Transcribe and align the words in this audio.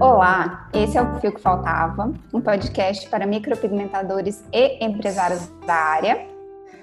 Olá, 0.00 0.70
esse 0.72 0.96
é 0.96 1.02
o 1.02 1.18
Fio 1.18 1.32
que 1.32 1.40
Faltava, 1.40 2.14
um 2.32 2.40
podcast 2.40 3.10
para 3.10 3.26
micropigmentadores 3.26 4.44
e 4.52 4.84
empresários 4.84 5.48
da 5.66 5.74
área. 5.74 6.24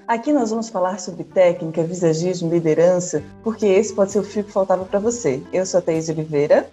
Aqui 0.06 0.34
nós 0.34 0.50
vamos 0.50 0.68
falar 0.68 1.00
sobre 1.00 1.24
técnica, 1.24 1.82
visagismo, 1.82 2.50
liderança, 2.50 3.22
porque 3.42 3.64
esse 3.64 3.94
pode 3.94 4.12
ser 4.12 4.18
o 4.18 4.22
fio 4.22 4.44
que 4.44 4.52
faltava 4.52 4.84
para 4.84 4.98
você. 4.98 5.42
Eu 5.50 5.64
sou 5.64 5.78
a 5.78 5.82
Thaís 5.82 6.10
Oliveira. 6.10 6.68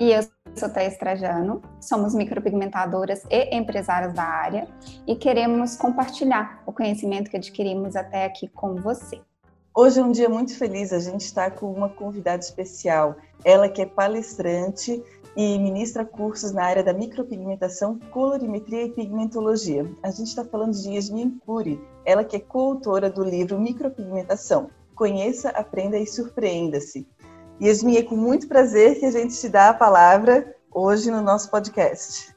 E 0.00 0.10
eu 0.10 0.22
sou 0.56 0.70
Thaís 0.70 0.96
Trajano, 0.96 1.60
somos 1.82 2.14
micropigmentadoras 2.14 3.22
e 3.30 3.54
empresárias 3.54 4.14
da 4.14 4.24
área 4.24 4.66
e 5.06 5.14
queremos 5.14 5.76
compartilhar 5.76 6.62
o 6.64 6.72
conhecimento 6.72 7.28
que 7.28 7.36
adquirimos 7.36 7.94
até 7.94 8.24
aqui 8.24 8.48
com 8.48 8.76
você. 8.76 9.20
Hoje 9.76 9.98
é 9.98 10.04
um 10.04 10.12
dia 10.12 10.28
muito 10.28 10.56
feliz, 10.56 10.92
a 10.92 11.00
gente 11.00 11.22
está 11.22 11.50
com 11.50 11.70
uma 11.70 11.88
convidada 11.88 12.40
especial. 12.40 13.16
Ela 13.44 13.68
que 13.68 13.82
é 13.82 13.86
palestrante 13.86 15.02
e 15.36 15.58
ministra 15.58 16.04
cursos 16.04 16.52
na 16.52 16.64
área 16.64 16.82
da 16.82 16.92
micropigmentação, 16.92 17.98
colorimetria 18.10 18.84
e 18.84 18.90
pigmentologia. 18.90 19.90
A 20.02 20.10
gente 20.10 20.28
está 20.28 20.44
falando 20.44 20.72
de 20.72 20.92
Yasmin 20.92 21.38
Cury, 21.44 21.80
ela 22.04 22.24
que 22.24 22.36
é 22.36 22.40
coautora 22.40 23.10
do 23.10 23.24
livro 23.24 23.58
Micropigmentação. 23.58 24.70
Conheça, 24.94 25.50
aprenda 25.50 25.98
e 25.98 26.06
surpreenda-se. 26.06 27.06
Yasmin, 27.60 27.96
é 27.96 28.02
com 28.02 28.16
muito 28.16 28.46
prazer 28.46 28.98
que 28.98 29.06
a 29.06 29.10
gente 29.10 29.38
te 29.38 29.48
dá 29.48 29.70
a 29.70 29.74
palavra 29.74 30.54
hoje 30.72 31.10
no 31.10 31.20
nosso 31.20 31.50
podcast. 31.50 32.34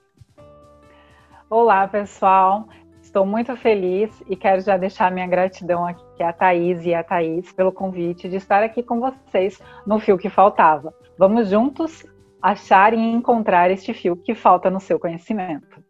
Olá, 1.50 1.88
pessoal. 1.88 2.68
Estou 3.02 3.26
muito 3.26 3.56
feliz 3.56 4.12
e 4.28 4.36
quero 4.36 4.62
já 4.62 4.76
deixar 4.76 5.12
minha 5.12 5.26
gratidão 5.26 5.86
aqui 5.86 6.22
à 6.22 6.34
Thaís 6.34 6.86
e 6.86 6.94
à 6.94 7.04
Thaís 7.04 7.52
pelo 7.54 7.72
convite 7.72 8.28
de 8.28 8.36
estar 8.36 8.62
aqui 8.64 8.84
com 8.84 9.00
vocês 9.00 9.60
no 9.86 10.00
Fio 10.00 10.18
que 10.18 10.30
Faltava. 10.30 10.94
Vamos 11.18 11.50
juntos 11.50 12.06
achar 12.52 12.94
e 12.94 12.98
encontrar 12.98 13.70
este 13.70 13.94
fio 13.94 14.16
que 14.16 14.34
falta 14.34 14.70
no 14.70 14.80
seu 14.80 14.98
conhecimento. 14.98 15.84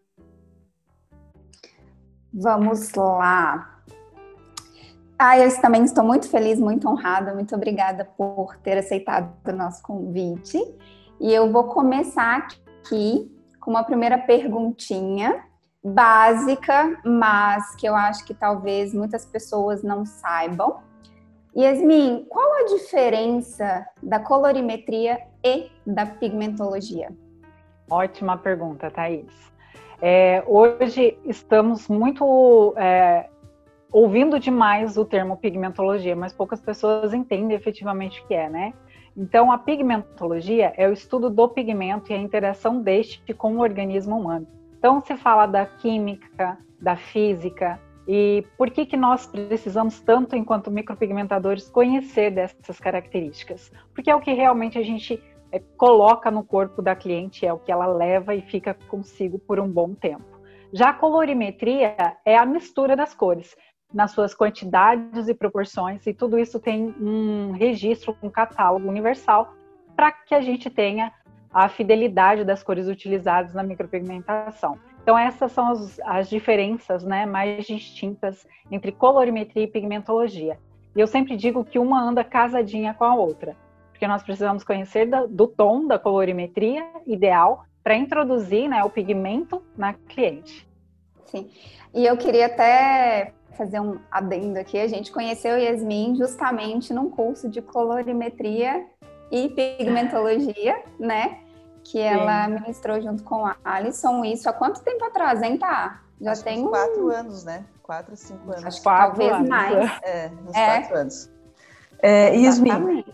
Vamos 2.33 2.93
lá. 2.95 3.83
Ah, 5.19 5.37
eu 5.37 5.61
também 5.61 5.83
estou 5.83 6.03
muito 6.03 6.29
feliz, 6.29 6.59
muito 6.59 6.87
honrada, 6.87 7.33
muito 7.33 7.55
obrigada 7.55 8.05
por 8.05 8.55
ter 8.57 8.77
aceitado 8.77 9.31
o 9.47 9.51
nosso 9.51 9.81
convite. 9.83 10.57
E 11.19 11.33
eu 11.33 11.51
vou 11.51 11.65
começar 11.65 12.47
aqui 12.79 13.31
com 13.59 13.71
uma 13.71 13.83
primeira 13.83 14.17
perguntinha 14.17 15.43
básica, 15.83 16.99
mas 17.05 17.75
que 17.75 17.87
eu 17.87 17.95
acho 17.95 18.25
que 18.25 18.33
talvez 18.33 18.93
muitas 18.93 19.25
pessoas 19.25 19.83
não 19.83 20.05
saibam. 20.05 20.79
Yasmin, 21.55 22.25
qual 22.29 22.53
a 22.53 22.65
diferença 22.65 23.87
da 24.01 24.19
colorimetria 24.19 25.19
e 25.43 25.71
da 25.85 26.05
pigmentologia? 26.05 27.09
Ótima 27.89 28.37
pergunta, 28.37 28.91
Thaís. 28.91 29.51
É, 30.01 30.43
hoje 30.45 31.17
estamos 31.25 31.87
muito 31.87 32.73
é, 32.77 33.29
ouvindo 33.91 34.39
demais 34.39 34.97
o 34.97 35.05
termo 35.05 35.37
pigmentologia, 35.37 36.15
mas 36.15 36.33
poucas 36.33 36.61
pessoas 36.61 37.13
entendem 37.13 37.55
efetivamente 37.55 38.21
o 38.21 38.27
que 38.27 38.33
é, 38.33 38.49
né? 38.49 38.73
Então, 39.15 39.51
a 39.51 39.57
pigmentologia 39.57 40.73
é 40.77 40.87
o 40.87 40.93
estudo 40.93 41.29
do 41.29 41.49
pigmento 41.49 42.11
e 42.11 42.15
a 42.15 42.19
interação 42.19 42.79
deste 42.81 43.33
com 43.33 43.55
o 43.55 43.61
organismo 43.61 44.15
humano. 44.15 44.47
Então, 44.77 45.01
se 45.01 45.17
fala 45.17 45.47
da 45.47 45.65
química, 45.65 46.55
da 46.79 46.95
física, 46.95 47.79
e 48.07 48.45
por 48.57 48.71
que, 48.71 48.85
que 48.85 48.95
nós 48.95 49.27
precisamos 49.27 49.99
tanto, 49.99 50.35
enquanto 50.35 50.71
micropigmentadores, 50.71 51.69
conhecer 51.69 52.31
dessas 52.31 52.79
características? 52.79 53.69
Porque 53.93 54.09
é 54.09 54.15
o 54.15 54.21
que 54.21 54.31
realmente 54.31 54.77
a 54.77 54.83
gente 54.83 55.21
é, 55.51 55.59
coloca 55.75 56.31
no 56.31 56.43
corpo 56.43 56.81
da 56.81 56.95
cliente, 56.95 57.45
é 57.45 57.51
o 57.51 57.59
que 57.59 57.71
ela 57.71 57.85
leva 57.85 58.33
e 58.33 58.41
fica 58.41 58.73
consigo 58.87 59.37
por 59.37 59.59
um 59.59 59.67
bom 59.67 59.93
tempo. 59.93 60.37
Já 60.71 60.89
a 60.89 60.93
colorimetria 60.93 61.95
é 62.25 62.37
a 62.37 62.45
mistura 62.45 62.95
das 62.95 63.13
cores, 63.13 63.55
nas 63.93 64.11
suas 64.11 64.33
quantidades 64.33 65.27
e 65.27 65.33
proporções, 65.33 66.05
e 66.07 66.13
tudo 66.13 66.39
isso 66.39 66.59
tem 66.59 66.95
um 66.99 67.51
registro, 67.51 68.15
um 68.23 68.29
catálogo 68.29 68.87
universal, 68.87 69.53
para 69.95 70.11
que 70.11 70.33
a 70.33 70.41
gente 70.41 70.69
tenha 70.69 71.11
a 71.53 71.67
fidelidade 71.67 72.43
das 72.43 72.63
cores 72.63 72.87
utilizadas 72.87 73.53
na 73.53 73.63
micropigmentação. 73.63 74.77
Então 75.07 75.17
essas 75.17 75.53
são 75.53 75.69
as, 75.69 75.99
as 76.03 76.29
diferenças 76.29 77.01
né, 77.01 77.25
mais 77.25 77.65
distintas 77.65 78.45
entre 78.69 78.91
colorimetria 78.91 79.63
e 79.63 79.67
pigmentologia. 79.67 80.59
E 80.93 80.99
eu 80.99 81.07
sempre 81.07 81.37
digo 81.37 81.63
que 81.63 81.79
uma 81.79 82.03
anda 82.03 82.25
casadinha 82.25 82.93
com 82.93 83.05
a 83.05 83.15
outra, 83.15 83.55
porque 83.89 84.05
nós 84.05 84.21
precisamos 84.21 84.65
conhecer 84.65 85.05
da, 85.05 85.25
do 85.25 85.47
tom 85.47 85.87
da 85.87 85.97
colorimetria 85.97 86.85
ideal 87.05 87.63
para 87.81 87.95
introduzir 87.95 88.67
né, 88.67 88.83
o 88.83 88.89
pigmento 88.89 89.63
na 89.77 89.93
cliente. 89.93 90.67
Sim, 91.23 91.49
e 91.93 92.05
eu 92.05 92.17
queria 92.17 92.47
até 92.47 93.31
fazer 93.51 93.79
um 93.79 93.99
adendo 94.11 94.59
aqui. 94.59 94.77
A 94.77 94.89
gente 94.89 95.09
conheceu 95.09 95.57
Yasmin 95.57 96.17
justamente 96.17 96.93
num 96.93 97.09
curso 97.09 97.47
de 97.47 97.61
colorimetria 97.61 98.85
e 99.31 99.47
pigmentologia, 99.47 100.83
né? 100.99 101.46
Que 101.91 101.99
ela 101.99 102.45
Sim. 102.45 102.53
ministrou 102.55 103.01
junto 103.01 103.23
com 103.23 103.45
a 103.45 103.55
Alison. 103.63 104.23
Isso 104.25 104.49
há 104.49 104.53
quanto 104.53 104.81
tempo 104.81 105.05
atrás, 105.05 105.41
hein, 105.41 105.57
tá? 105.57 106.01
Já 106.19 106.31
Acho 106.31 106.43
tem 106.43 106.63
uns 106.63 106.69
quatro 106.69 107.09
anos, 107.09 107.43
né? 107.43 107.65
Quatro, 107.81 108.15
cinco 108.17 108.51
anos. 108.51 108.65
Acho 108.65 108.77
que 108.77 108.83
talvez 108.83 109.31
anos. 109.31 109.49
mais. 109.49 109.99
É, 110.03 110.31
uns 110.45 110.55
é. 110.55 110.65
quatro 110.65 110.97
anos. 110.97 111.29
É, 111.99 112.35
Yasmin, 112.35 113.05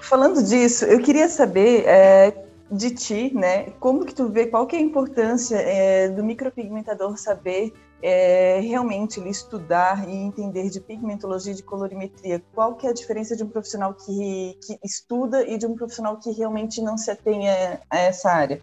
falando 0.00 0.42
disso, 0.42 0.84
eu 0.84 1.00
queria 1.00 1.28
saber 1.28 1.84
é, 1.86 2.44
de 2.70 2.90
ti, 2.90 3.32
né? 3.34 3.70
Como 3.78 4.04
que 4.04 4.14
tu 4.14 4.28
vê, 4.28 4.46
qual 4.46 4.66
que 4.66 4.76
é 4.76 4.78
a 4.78 4.82
importância 4.82 5.56
é, 5.56 6.08
do 6.08 6.24
micropigmentador 6.24 7.16
saber 7.18 7.72
é, 8.02 8.60
realmente 8.60 9.20
estudar 9.28 10.08
e 10.08 10.12
entender 10.12 10.70
de 10.70 10.80
pigmentologia 10.80 11.52
e 11.52 11.56
de 11.56 11.62
colorimetria, 11.62 12.42
qual 12.54 12.74
que 12.74 12.86
é 12.86 12.90
a 12.90 12.94
diferença 12.94 13.36
de 13.36 13.44
um 13.44 13.48
profissional 13.48 13.94
que, 13.94 14.58
que 14.66 14.78
estuda 14.84 15.46
e 15.46 15.58
de 15.58 15.66
um 15.66 15.74
profissional 15.74 16.16
que 16.18 16.30
realmente 16.30 16.80
não 16.80 16.96
se 16.96 17.10
atenha 17.10 17.80
a 17.90 17.98
essa 17.98 18.30
área? 18.30 18.62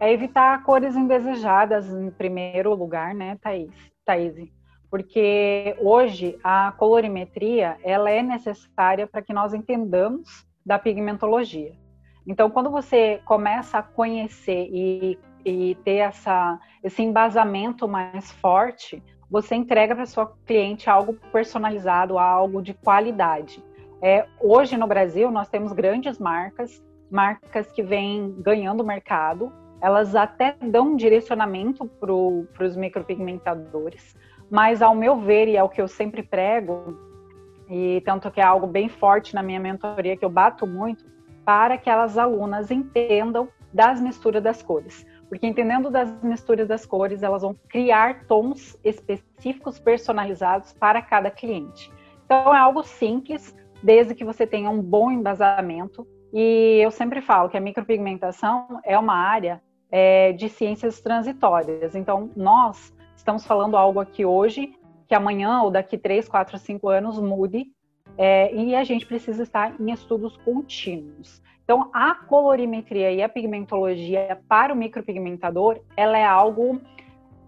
É 0.00 0.12
evitar 0.12 0.62
cores 0.64 0.96
indesejadas 0.96 1.88
em 1.88 2.10
primeiro 2.10 2.74
lugar, 2.74 3.14
né, 3.14 3.38
Thaís? 3.40 3.72
Thaís? 4.04 4.34
Porque 4.90 5.76
hoje 5.80 6.38
a 6.42 6.72
colorimetria 6.72 7.78
ela 7.82 8.10
é 8.10 8.22
necessária 8.22 9.06
para 9.06 9.22
que 9.22 9.32
nós 9.32 9.54
entendamos 9.54 10.46
da 10.64 10.78
pigmentologia. 10.78 11.72
Então, 12.26 12.50
quando 12.50 12.70
você 12.70 13.20
começa 13.24 13.78
a 13.78 13.82
conhecer 13.82 14.68
e 14.72 15.18
e 15.44 15.74
ter 15.84 15.96
essa, 15.96 16.58
esse 16.82 17.02
embasamento 17.02 17.86
mais 17.86 18.30
forte, 18.32 19.02
você 19.30 19.54
entrega 19.54 19.94
para 19.94 20.06
sua 20.06 20.32
cliente 20.46 20.88
algo 20.88 21.14
personalizado, 21.32 22.18
algo 22.18 22.62
de 22.62 22.72
qualidade. 22.72 23.62
É, 24.00 24.26
hoje 24.40 24.76
no 24.76 24.86
Brasil 24.86 25.30
nós 25.30 25.48
temos 25.48 25.72
grandes 25.72 26.18
marcas, 26.18 26.82
marcas 27.10 27.70
que 27.72 27.82
vêm 27.82 28.34
ganhando 28.38 28.84
mercado, 28.84 29.52
elas 29.80 30.14
até 30.14 30.56
dão 30.60 30.96
direcionamento 30.96 31.86
para 31.86 32.12
os 32.66 32.76
micropigmentadores, 32.76 34.16
mas 34.50 34.80
ao 34.80 34.94
meu 34.94 35.16
ver, 35.16 35.48
e 35.48 35.56
é 35.56 35.62
o 35.62 35.68
que 35.68 35.80
eu 35.80 35.88
sempre 35.88 36.22
prego, 36.22 36.98
e 37.68 38.02
tanto 38.04 38.30
que 38.30 38.40
é 38.40 38.44
algo 38.44 38.66
bem 38.66 38.88
forte 38.88 39.34
na 39.34 39.42
minha 39.42 39.60
mentoria, 39.60 40.16
que 40.16 40.24
eu 40.24 40.30
bato 40.30 40.66
muito, 40.66 41.04
para 41.44 41.76
que 41.76 41.90
as 41.90 42.16
alunas 42.16 42.70
entendam 42.70 43.48
das 43.72 44.00
misturas 44.00 44.42
das 44.42 44.62
cores 44.62 45.04
porque 45.34 45.48
entendendo 45.48 45.90
das 45.90 46.22
misturas 46.22 46.68
das 46.68 46.86
cores, 46.86 47.24
elas 47.24 47.42
vão 47.42 47.56
criar 47.68 48.24
tons 48.28 48.78
específicos 48.84 49.80
personalizados 49.80 50.72
para 50.72 51.02
cada 51.02 51.28
cliente. 51.28 51.90
Então 52.24 52.54
é 52.54 52.58
algo 52.58 52.84
simples, 52.84 53.52
desde 53.82 54.14
que 54.14 54.24
você 54.24 54.46
tenha 54.46 54.70
um 54.70 54.80
bom 54.80 55.10
embasamento. 55.10 56.06
E 56.32 56.78
eu 56.80 56.90
sempre 56.92 57.20
falo 57.20 57.48
que 57.48 57.56
a 57.56 57.60
micropigmentação 57.60 58.80
é 58.84 58.96
uma 58.96 59.16
área 59.16 59.60
é, 59.90 60.30
de 60.34 60.48
ciências 60.48 61.00
transitórias. 61.00 61.96
Então 61.96 62.30
nós 62.36 62.94
estamos 63.16 63.44
falando 63.44 63.76
algo 63.76 63.98
aqui 63.98 64.24
hoje 64.24 64.72
que 65.08 65.16
amanhã 65.16 65.62
ou 65.62 65.70
daqui 65.72 65.98
3, 65.98 66.28
4, 66.28 66.56
5 66.58 66.88
anos 66.88 67.18
mude 67.18 67.66
é, 68.16 68.54
e 68.54 68.76
a 68.76 68.84
gente 68.84 69.04
precisa 69.04 69.42
estar 69.42 69.74
em 69.80 69.90
estudos 69.90 70.36
contínuos. 70.36 71.42
Então, 71.64 71.90
a 71.92 72.14
colorimetria 72.14 73.10
e 73.10 73.22
a 73.22 73.28
pigmentologia 73.28 74.38
para 74.46 74.72
o 74.72 74.76
micropigmentador, 74.76 75.80
ela 75.96 76.18
é 76.18 76.24
algo 76.24 76.80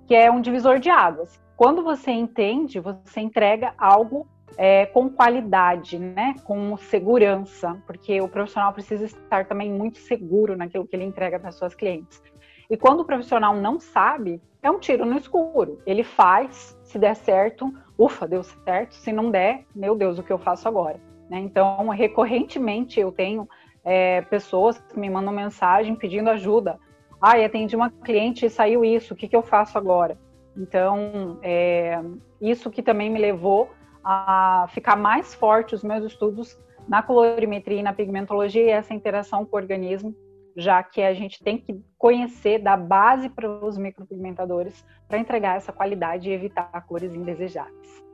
que 0.07 0.15
é 0.15 0.31
um 0.31 0.41
divisor 0.41 0.79
de 0.79 0.89
águas. 0.89 1.39
Quando 1.55 1.83
você 1.83 2.11
entende, 2.11 2.81
você 2.81 3.21
entrega 3.21 3.75
algo 3.77 4.27
é, 4.57 4.87
com 4.87 5.11
qualidade, 5.11 5.99
né? 5.99 6.35
com 6.45 6.77
segurança, 6.77 7.77
porque 7.87 8.21
o 8.21 8.29
profissional 8.29 8.73
precisa 8.73 9.05
estar 9.05 9.47
também 9.47 9.71
muito 9.71 9.99
seguro 9.99 10.57
naquilo 10.57 10.87
que 10.87 10.97
ele 10.97 11.05
entrega 11.05 11.39
para 11.39 11.53
suas 11.53 11.75
clientes. 11.75 12.23
E 12.71 12.77
quando 12.77 13.01
o 13.01 13.05
profissional 13.05 13.55
não 13.55 13.79
sabe, 13.79 14.41
é 14.63 14.71
um 14.71 14.79
tiro 14.79 15.05
no 15.05 15.17
escuro. 15.17 15.81
Ele 15.87 16.03
faz, 16.03 16.77
se 16.83 16.99
der 16.99 17.15
certo, 17.15 17.73
ufa, 17.99 18.27
deu 18.27 18.43
certo. 18.43 18.95
Se 18.95 19.13
não 19.13 19.31
der, 19.31 19.65
meu 19.75 19.95
Deus, 19.95 20.19
o 20.19 20.23
que 20.23 20.33
eu 20.33 20.39
faço 20.39 20.67
agora? 20.67 20.99
Né? 21.31 21.39
Então, 21.39 21.89
recorrentemente 21.89 22.99
eu 22.99 23.13
tenho 23.13 23.49
é, 23.87 24.21
pessoas 24.23 24.77
que 24.79 24.99
me 24.99 25.09
mandam 25.09 25.33
mensagem 25.33 25.95
pedindo 25.95 26.29
ajuda. 26.29 26.77
Ai, 27.23 27.45
atendi 27.45 27.77
uma 27.77 27.89
cliente 27.89 28.45
e 28.45 28.51
saiu 28.51 28.85
isso, 28.85 29.15
o 29.15 29.17
que, 29.17 29.29
que 29.29 29.37
eu 29.37 29.43
faço 29.43 29.79
agora? 29.79 30.19
Então, 30.57 31.39
é, 31.41 32.03
isso 32.41 32.71
que 32.71 32.83
também 32.83 33.09
me 33.09 33.21
levou 33.21 33.71
a 34.05 34.67
ficar 34.71 34.97
mais 34.97 35.35
forte 35.35 35.75
os 35.75 35.85
meus 35.85 36.05
estudos 36.05 36.59
na 36.89 37.03
colorimetria 37.03 37.81
e 37.81 37.83
na 37.83 37.93
pigmentologia 37.93 38.63
e 38.63 38.71
essa 38.71 38.93
interação 38.93 39.45
com 39.45 39.57
o 39.57 39.61
organismo, 39.61 40.15
já 40.57 40.83
que 40.83 41.03
a 41.03 41.15
gente 41.15 41.43
tem 41.43 41.59
que 41.59 41.81
conhecer 41.99 42.59
da 42.59 42.77
base 42.77 43.29
para 43.29 43.49
os 43.49 43.79
micropigmentadores 43.79 44.85
para 45.07 45.19
entregar 45.19 45.57
essa 45.57 45.73
qualidade 45.73 46.29
e 46.29 46.33
evitar 46.33 46.71
cores 46.87 47.13
indesejáveis. 47.15 48.05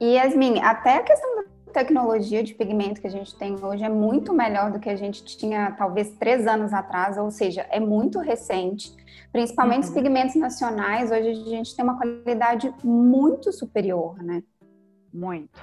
E 0.00 0.14
Yasmin, 0.14 0.60
até 0.60 0.96
a 0.96 1.02
questão 1.02 1.36
da 1.36 1.42
tecnologia 1.70 2.42
de 2.42 2.54
pigmento 2.54 3.00
que 3.00 3.06
a 3.06 3.10
gente 3.10 3.34
tem 3.36 3.56
hoje 3.64 3.82
é 3.82 3.88
muito 3.88 4.32
melhor 4.32 4.70
do 4.70 4.78
que 4.78 4.88
a 4.88 4.96
gente 4.96 5.24
tinha 5.24 5.72
talvez 5.72 6.10
três 6.16 6.46
anos 6.46 6.72
atrás, 6.72 7.16
ou 7.16 7.30
seja, 7.30 7.66
é 7.70 7.80
muito 7.80 8.18
recente. 8.18 8.94
Principalmente 9.32 9.84
uhum. 9.84 9.88
os 9.88 9.94
pigmentos 9.94 10.34
nacionais, 10.36 11.10
hoje 11.10 11.30
a 11.30 11.34
gente 11.34 11.74
tem 11.74 11.84
uma 11.84 11.96
qualidade 11.96 12.72
muito 12.84 13.52
superior, 13.52 14.22
né? 14.22 14.42
Muito. 15.12 15.60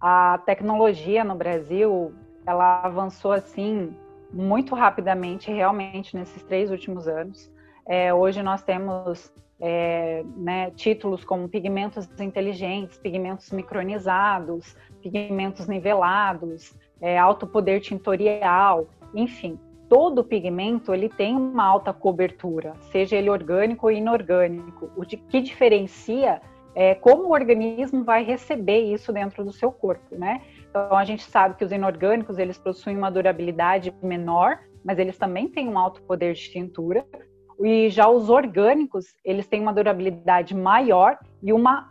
A 0.00 0.38
tecnologia 0.44 1.22
no 1.24 1.34
Brasil, 1.34 2.12
ela 2.46 2.82
avançou 2.82 3.32
assim 3.32 3.94
muito 4.32 4.74
rapidamente, 4.74 5.50
realmente, 5.50 6.16
nesses 6.16 6.42
três 6.42 6.70
últimos 6.70 7.08
anos. 7.08 7.50
É, 7.86 8.14
hoje 8.14 8.42
nós 8.42 8.62
temos 8.62 9.32
é, 9.60 10.24
né, 10.36 10.70
títulos 10.70 11.24
como 11.24 11.48
pigmentos 11.48 12.08
inteligentes, 12.18 12.98
pigmentos 12.98 13.50
micronizados, 13.50 14.76
pigmentos 15.02 15.66
nivelados, 15.66 16.74
é, 17.00 17.18
alto 17.18 17.46
poder 17.46 17.80
tintorial, 17.80 18.88
enfim, 19.14 19.58
todo 19.88 20.24
pigmento 20.24 20.94
ele 20.94 21.08
tem 21.08 21.36
uma 21.36 21.64
alta 21.64 21.92
cobertura, 21.92 22.74
seja 22.92 23.16
ele 23.16 23.28
orgânico 23.28 23.86
ou 23.86 23.92
inorgânico. 23.92 24.90
O 24.96 25.04
que 25.04 25.40
diferencia 25.40 26.40
é 26.74 26.94
como 26.94 27.24
o 27.24 27.32
organismo 27.32 28.04
vai 28.04 28.22
receber 28.22 28.80
isso 28.92 29.12
dentro 29.12 29.44
do 29.44 29.52
seu 29.52 29.72
corpo, 29.72 30.16
né? 30.16 30.40
Então 30.68 30.96
a 30.96 31.04
gente 31.04 31.24
sabe 31.24 31.56
que 31.56 31.64
os 31.64 31.72
inorgânicos 31.72 32.38
eles 32.38 32.56
possuem 32.56 32.96
uma 32.96 33.10
durabilidade 33.10 33.92
menor, 34.02 34.60
mas 34.84 34.98
eles 34.98 35.18
também 35.18 35.48
têm 35.48 35.68
um 35.68 35.76
alto 35.76 36.00
poder 36.02 36.34
de 36.34 36.50
tintura. 36.50 37.04
E 37.62 37.90
já 37.90 38.08
os 38.08 38.30
orgânicos, 38.30 39.14
eles 39.24 39.46
têm 39.46 39.60
uma 39.60 39.72
durabilidade 39.72 40.54
maior 40.54 41.18
e 41.42 41.52
uma 41.52 41.90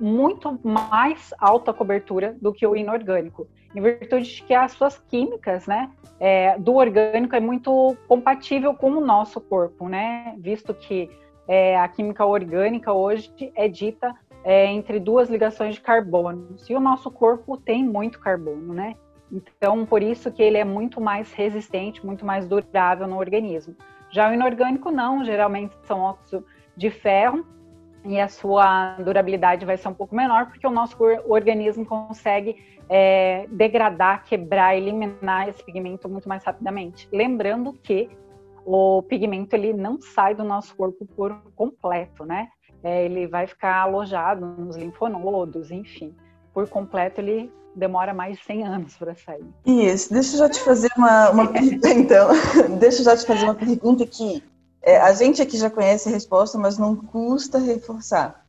muito 0.00 0.58
mais 0.64 1.32
alta 1.38 1.72
cobertura 1.72 2.36
do 2.40 2.52
que 2.52 2.66
o 2.66 2.74
inorgânico, 2.74 3.46
em 3.74 3.80
virtude 3.80 4.34
de 4.34 4.42
que 4.42 4.54
as 4.54 4.72
suas 4.72 4.98
químicas, 4.98 5.66
né, 5.66 5.90
é, 6.18 6.58
do 6.58 6.74
orgânico 6.74 7.36
é 7.36 7.40
muito 7.40 7.96
compatível 8.08 8.74
com 8.74 8.90
o 8.90 9.00
nosso 9.00 9.40
corpo, 9.40 9.88
né, 9.88 10.34
visto 10.38 10.74
que 10.74 11.08
é, 11.46 11.78
a 11.78 11.86
química 11.88 12.24
orgânica 12.24 12.92
hoje 12.92 13.30
é 13.54 13.68
dita 13.68 14.14
é, 14.44 14.66
entre 14.66 14.98
duas 14.98 15.28
ligações 15.28 15.76
de 15.76 15.80
carbono, 15.80 16.56
e 16.68 16.74
o 16.74 16.80
nosso 16.80 17.10
corpo 17.10 17.56
tem 17.56 17.84
muito 17.84 18.18
carbono, 18.18 18.74
né, 18.74 18.96
então 19.30 19.86
por 19.86 20.02
isso 20.02 20.32
que 20.32 20.42
ele 20.42 20.58
é 20.58 20.64
muito 20.64 21.00
mais 21.00 21.32
resistente, 21.32 22.04
muito 22.04 22.26
mais 22.26 22.46
durável 22.46 23.06
no 23.06 23.18
organismo. 23.18 23.76
Já 24.12 24.30
o 24.30 24.34
inorgânico 24.34 24.90
não, 24.90 25.24
geralmente 25.24 25.74
são 25.84 26.00
óxidos 26.00 26.44
de 26.76 26.90
ferro, 26.90 27.44
e 28.04 28.20
a 28.20 28.28
sua 28.28 28.96
durabilidade 28.96 29.64
vai 29.64 29.76
ser 29.76 29.88
um 29.88 29.94
pouco 29.94 30.14
menor, 30.14 30.46
porque 30.46 30.66
o 30.66 30.70
nosso 30.70 30.96
organismo 31.26 31.86
consegue 31.86 32.56
é, 32.88 33.46
degradar, 33.50 34.24
quebrar, 34.24 34.76
eliminar 34.76 35.48
esse 35.48 35.64
pigmento 35.64 36.08
muito 36.08 36.28
mais 36.28 36.44
rapidamente. 36.44 37.08
Lembrando 37.12 37.72
que 37.72 38.10
o 38.64 39.02
pigmento 39.02 39.54
ele 39.54 39.72
não 39.72 40.00
sai 40.00 40.34
do 40.34 40.44
nosso 40.44 40.74
corpo 40.76 41.06
por 41.06 41.40
completo, 41.54 42.24
né? 42.24 42.48
É, 42.82 43.04
ele 43.04 43.26
vai 43.26 43.46
ficar 43.46 43.76
alojado 43.76 44.44
nos 44.44 44.76
linfonodos, 44.76 45.70
enfim. 45.70 46.14
Por 46.52 46.68
completo, 46.68 47.20
ele 47.20 47.50
demora 47.74 48.12
mais 48.12 48.38
de 48.38 48.44
100 48.44 48.66
anos 48.66 48.96
para 48.96 49.14
sair. 49.14 49.44
Isso, 49.64 50.12
deixa 50.12 50.34
eu 50.34 50.38
já 50.38 50.48
te 50.48 50.60
fazer 50.60 50.90
uma, 50.96 51.30
uma 51.30 51.46
pergunta, 51.52 51.88
então. 51.90 52.28
deixa 52.78 53.00
eu 53.00 53.04
já 53.04 53.16
te 53.16 53.26
fazer 53.26 53.44
uma 53.44 53.54
pergunta 53.54 54.06
que 54.06 54.42
é, 54.82 54.98
a 54.98 55.12
gente 55.12 55.40
aqui 55.40 55.56
já 55.56 55.70
conhece 55.70 56.08
a 56.08 56.12
resposta, 56.12 56.58
mas 56.58 56.76
não 56.76 56.96
custa 56.96 57.58
reforçar. 57.58 58.44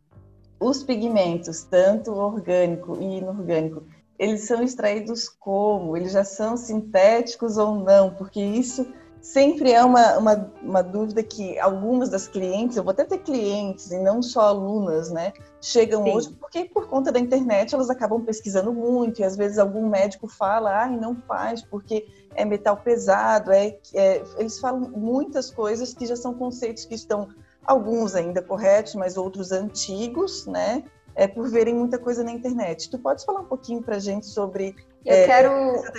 Os 0.59 0.83
pigmentos, 0.83 1.63
tanto 1.63 2.11
orgânico 2.11 2.97
e 2.99 3.17
inorgânico, 3.17 3.83
eles 4.17 4.41
são 4.41 4.63
extraídos 4.63 5.27
como? 5.27 5.97
Eles 5.97 6.13
já 6.13 6.23
são 6.23 6.55
sintéticos 6.55 7.57
ou 7.57 7.75
não? 7.75 8.13
Porque 8.13 8.39
isso 8.41 8.87
sempre 9.23 9.71
é 9.71 9.81
uma, 9.81 10.17
uma, 10.17 10.51
uma, 10.61 10.83
dúvida 10.83 11.23
que 11.23 11.57
algumas 11.57 12.09
das 12.09 12.27
clientes, 12.27 12.75
eu 12.75 12.83
vou 12.83 12.91
até 12.91 13.05
ter 13.05 13.19
clientes 13.19 13.89
e 13.89 13.97
não 13.97 14.21
só 14.21 14.41
alunas, 14.41 15.09
né, 15.09 15.31
chegam 15.61 16.03
Sim. 16.03 16.11
hoje 16.11 16.29
porque 16.37 16.65
por 16.65 16.89
conta 16.89 17.09
da 17.09 17.19
internet 17.19 17.73
elas 17.73 17.89
acabam 17.89 18.21
pesquisando 18.21 18.73
muito 18.73 19.21
e 19.21 19.23
às 19.23 19.37
vezes 19.37 19.57
algum 19.57 19.87
médico 19.87 20.27
fala, 20.27 20.83
ah, 20.83 20.87
não 20.89 21.15
faz 21.15 21.61
porque 21.61 22.05
é 22.35 22.43
metal 22.43 22.75
pesado, 22.75 23.53
é, 23.53 23.77
é, 23.93 24.21
eles 24.37 24.59
falam 24.59 24.91
muitas 24.91 25.49
coisas 25.49 25.93
que 25.93 26.05
já 26.05 26.17
são 26.17 26.33
conceitos 26.33 26.83
que 26.83 26.93
estão 26.93 27.29
alguns 27.65 28.15
ainda 28.15 28.41
corretos, 28.41 28.93
mas 28.95 29.15
outros 29.15 29.53
antigos, 29.53 30.45
né, 30.45 30.83
é 31.15 31.27
por 31.27 31.47
verem 31.49 31.75
muita 31.75 31.97
coisa 31.97 32.23
na 32.23 32.31
internet. 32.31 32.89
Tu 32.89 32.99
pode 32.99 33.23
falar 33.23 33.41
um 33.41 33.45
pouquinho 33.45 33.81
para 33.81 33.99
gente 33.99 34.25
sobre 34.25 34.75
eu 35.05 35.15
é, 35.15 35.25
quero, 35.25 35.51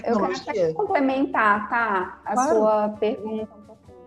eu 0.05 0.45
quero 0.45 0.75
complementar, 0.75 1.69
tá? 1.69 2.21
A 2.25 2.33
claro. 2.33 2.51
sua 2.51 2.89
pergunta 2.91 3.55
um 3.55 3.63
pouquinho. 3.63 3.99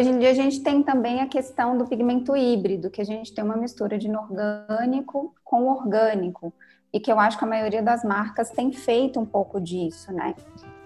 Hoje 0.00 0.10
em 0.10 0.18
dia 0.18 0.30
a 0.30 0.34
gente 0.34 0.62
tem 0.62 0.82
também 0.82 1.20
a 1.20 1.28
questão 1.28 1.76
do 1.76 1.86
pigmento 1.86 2.36
híbrido, 2.36 2.90
que 2.90 3.00
a 3.00 3.04
gente 3.04 3.34
tem 3.34 3.44
uma 3.44 3.56
mistura 3.56 3.98
de 3.98 4.06
inorgânico 4.06 5.34
com 5.44 5.68
orgânico, 5.68 6.52
e 6.92 6.98
que 6.98 7.12
eu 7.12 7.20
acho 7.20 7.36
que 7.36 7.44
a 7.44 7.48
maioria 7.48 7.82
das 7.82 8.02
marcas 8.02 8.50
tem 8.50 8.72
feito 8.72 9.20
um 9.20 9.26
pouco 9.26 9.60
disso, 9.60 10.12
né? 10.12 10.34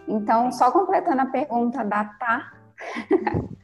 Então, 0.09 0.50
só 0.50 0.70
completando 0.73 1.23
a 1.23 1.26
pergunta 1.26 1.85
da 1.85 2.05
Tá. 2.05 2.53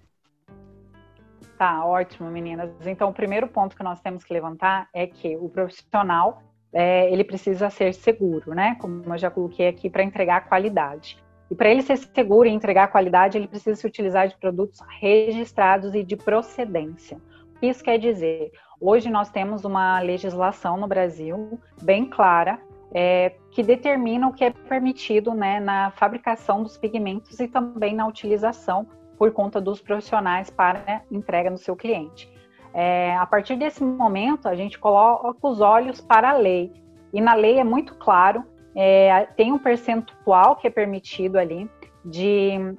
Tá, 1.59 1.85
ótimo, 1.85 2.31
meninas. 2.31 2.71
Então, 2.87 3.11
o 3.11 3.13
primeiro 3.13 3.49
ponto 3.49 3.77
que 3.77 3.83
nós 3.83 4.01
temos 4.01 4.23
que 4.23 4.33
levantar 4.33 4.89
é 4.95 5.09
que 5.09 5.37
o 5.37 5.49
profissional 5.49 6.41
é, 6.73 7.11
ele 7.13 7.25
precisa 7.25 7.71
ser 7.71 7.95
seguro, 7.95 8.55
né? 8.55 8.77
Como 8.81 9.03
eu 9.07 9.19
já 9.19 9.31
coloquei 9.31 9.69
aqui, 9.69 9.89
para 9.89 10.03
entregar 10.03 10.49
qualidade. 10.49 11.19
E 11.51 11.55
para 11.55 11.71
ele 11.71 11.83
ser 11.83 11.97
seguro 11.97 12.49
e 12.49 12.53
entregar 12.53 12.89
qualidade, 12.89 13.39
ele 13.39 13.49
precisa 13.49 13.75
se 13.75 13.87
utilizar 13.87 14.29
de 14.29 14.37
produtos 14.37 14.81
registrados 15.01 15.95
e 15.95 16.05
de 16.05 16.17
procedência. 16.17 17.19
O 17.57 17.61
que 17.61 17.67
isso 17.67 17.83
quer 17.83 17.99
dizer? 17.99 18.53
Hoje 18.81 19.11
nós 19.11 19.31
temos 19.31 19.65
uma 19.65 19.99
legislação 20.01 20.77
no 20.77 20.87
Brasil 20.87 21.59
bem 21.83 22.05
clara 22.05 22.61
é, 22.93 23.35
que 23.51 23.63
determina 23.63 24.29
o 24.29 24.33
que 24.33 24.45
é 24.45 24.51
permitido 24.51 25.35
né, 25.35 25.59
na 25.59 25.91
fabricação 25.93 26.63
dos 26.63 26.77
pigmentos 26.77 27.41
e 27.41 27.49
também 27.49 27.95
na 27.95 28.07
utilização 28.07 28.87
por 29.19 29.33
conta 29.33 29.61
dos 29.61 29.81
profissionais 29.81 30.49
para 30.49 31.03
entrega 31.11 31.51
no 31.51 31.59
seu 31.59 31.75
cliente. 31.75 32.31
É, 32.73 33.17
a 33.17 33.27
partir 33.27 33.57
desse 33.57 33.83
momento, 33.83 34.49
a 34.49 34.55
gente 34.55 34.79
coloca 34.79 35.47
os 35.47 35.61
olhos 35.61 36.01
para 36.01 36.31
a 36.31 36.37
lei. 36.37 36.73
E 37.13 37.21
na 37.21 37.35
lei 37.35 37.59
é 37.59 37.65
muito 37.65 37.95
claro, 37.95 38.45
é, 38.75 39.27
tem 39.37 39.53
um 39.53 39.59
percentual 39.59 40.57
que 40.57 40.67
é 40.67 40.71
permitido 40.71 41.37
ali 41.37 41.69
de 42.05 42.75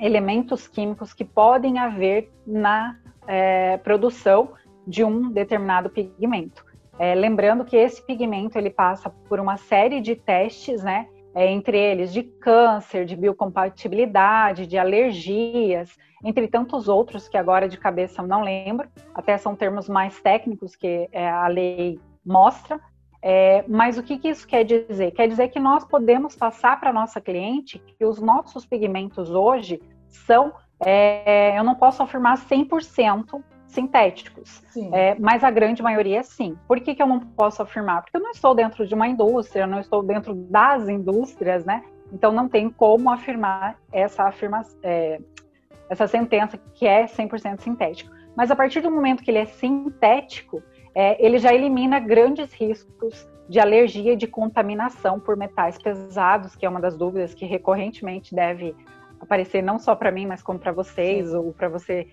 elementos 0.00 0.68
químicos 0.68 1.12
que 1.12 1.24
podem 1.24 1.78
haver 1.78 2.30
na 2.46 2.96
é, 3.26 3.76
produção 3.78 4.50
de 4.86 5.02
um 5.02 5.30
determinado 5.30 5.90
pigmento. 5.90 6.64
É, 6.98 7.14
lembrando 7.14 7.64
que 7.64 7.76
esse 7.76 8.00
pigmento 8.00 8.56
ele 8.56 8.70
passa 8.70 9.10
por 9.10 9.38
uma 9.38 9.56
série 9.56 10.00
de 10.00 10.14
testes, 10.14 10.82
né? 10.82 11.08
É, 11.36 11.52
entre 11.52 11.78
eles 11.78 12.14
de 12.14 12.22
câncer, 12.22 13.04
de 13.04 13.14
biocompatibilidade, 13.14 14.66
de 14.66 14.78
alergias, 14.78 15.94
entre 16.24 16.48
tantos 16.48 16.88
outros 16.88 17.28
que 17.28 17.36
agora 17.36 17.68
de 17.68 17.76
cabeça 17.76 18.22
não 18.22 18.40
lembro, 18.40 18.88
até 19.14 19.36
são 19.36 19.54
termos 19.54 19.86
mais 19.86 20.18
técnicos 20.18 20.74
que 20.74 21.06
é, 21.12 21.28
a 21.28 21.46
lei 21.46 22.00
mostra. 22.24 22.80
É, 23.20 23.62
mas 23.68 23.98
o 23.98 24.02
que, 24.02 24.16
que, 24.16 24.28
isso 24.28 24.48
quer 24.48 24.64
dizer? 24.64 25.10
Quer 25.10 25.28
dizer 25.28 25.48
que 25.48 25.60
nós 25.60 25.84
podemos 25.84 26.34
passar 26.34 26.80
para 26.80 26.88
a 26.88 26.92
nossa 26.92 27.20
cliente 27.20 27.78
que 27.78 28.02
os 28.06 28.18
nossos 28.18 28.64
pigmentos 28.64 29.28
hoje 29.28 29.78
são, 30.08 30.54
é, 30.80 31.58
eu 31.58 31.62
não 31.62 31.74
posso 31.74 32.02
afirmar 32.02 32.38
100% 32.38 33.42
sintéticos, 33.66 34.62
é, 34.92 35.14
mas 35.18 35.42
a 35.42 35.50
grande 35.50 35.82
maioria 35.82 36.22
sim. 36.22 36.56
Por 36.66 36.80
que, 36.80 36.94
que 36.94 37.02
eu 37.02 37.06
não 37.06 37.20
posso 37.20 37.62
afirmar? 37.62 38.02
Porque 38.02 38.16
eu 38.16 38.20
não 38.20 38.30
estou 38.30 38.54
dentro 38.54 38.86
de 38.86 38.94
uma 38.94 39.08
indústria, 39.08 39.62
eu 39.62 39.66
não 39.66 39.80
estou 39.80 40.02
dentro 40.02 40.34
das 40.34 40.88
indústrias, 40.88 41.64
né? 41.64 41.82
Então 42.12 42.32
não 42.32 42.48
tem 42.48 42.70
como 42.70 43.10
afirmar 43.10 43.78
essa 43.92 44.24
afirmação, 44.24 44.78
é, 44.82 45.20
essa 45.90 46.06
sentença 46.06 46.58
que 46.74 46.86
é 46.86 47.06
100% 47.06 47.60
sintético. 47.60 48.14
Mas 48.36 48.50
a 48.50 48.56
partir 48.56 48.80
do 48.80 48.90
momento 48.90 49.22
que 49.22 49.30
ele 49.30 49.38
é 49.38 49.46
sintético, 49.46 50.62
é, 50.94 51.24
ele 51.24 51.38
já 51.38 51.52
elimina 51.54 51.98
grandes 51.98 52.52
riscos 52.52 53.28
de 53.48 53.60
alergia 53.60 54.12
e 54.12 54.16
de 54.16 54.26
contaminação 54.26 55.20
por 55.20 55.36
metais 55.36 55.78
pesados, 55.78 56.54
que 56.56 56.66
é 56.66 56.68
uma 56.68 56.80
das 56.80 56.96
dúvidas 56.96 57.34
que 57.34 57.46
recorrentemente 57.46 58.34
deve 58.34 58.74
aparecer 59.20 59.62
não 59.62 59.78
só 59.78 59.94
para 59.94 60.10
mim, 60.10 60.26
mas 60.26 60.42
como 60.42 60.58
para 60.58 60.72
vocês 60.72 61.28
Sim. 61.28 61.36
ou 61.36 61.52
para 61.52 61.68
você 61.68 62.06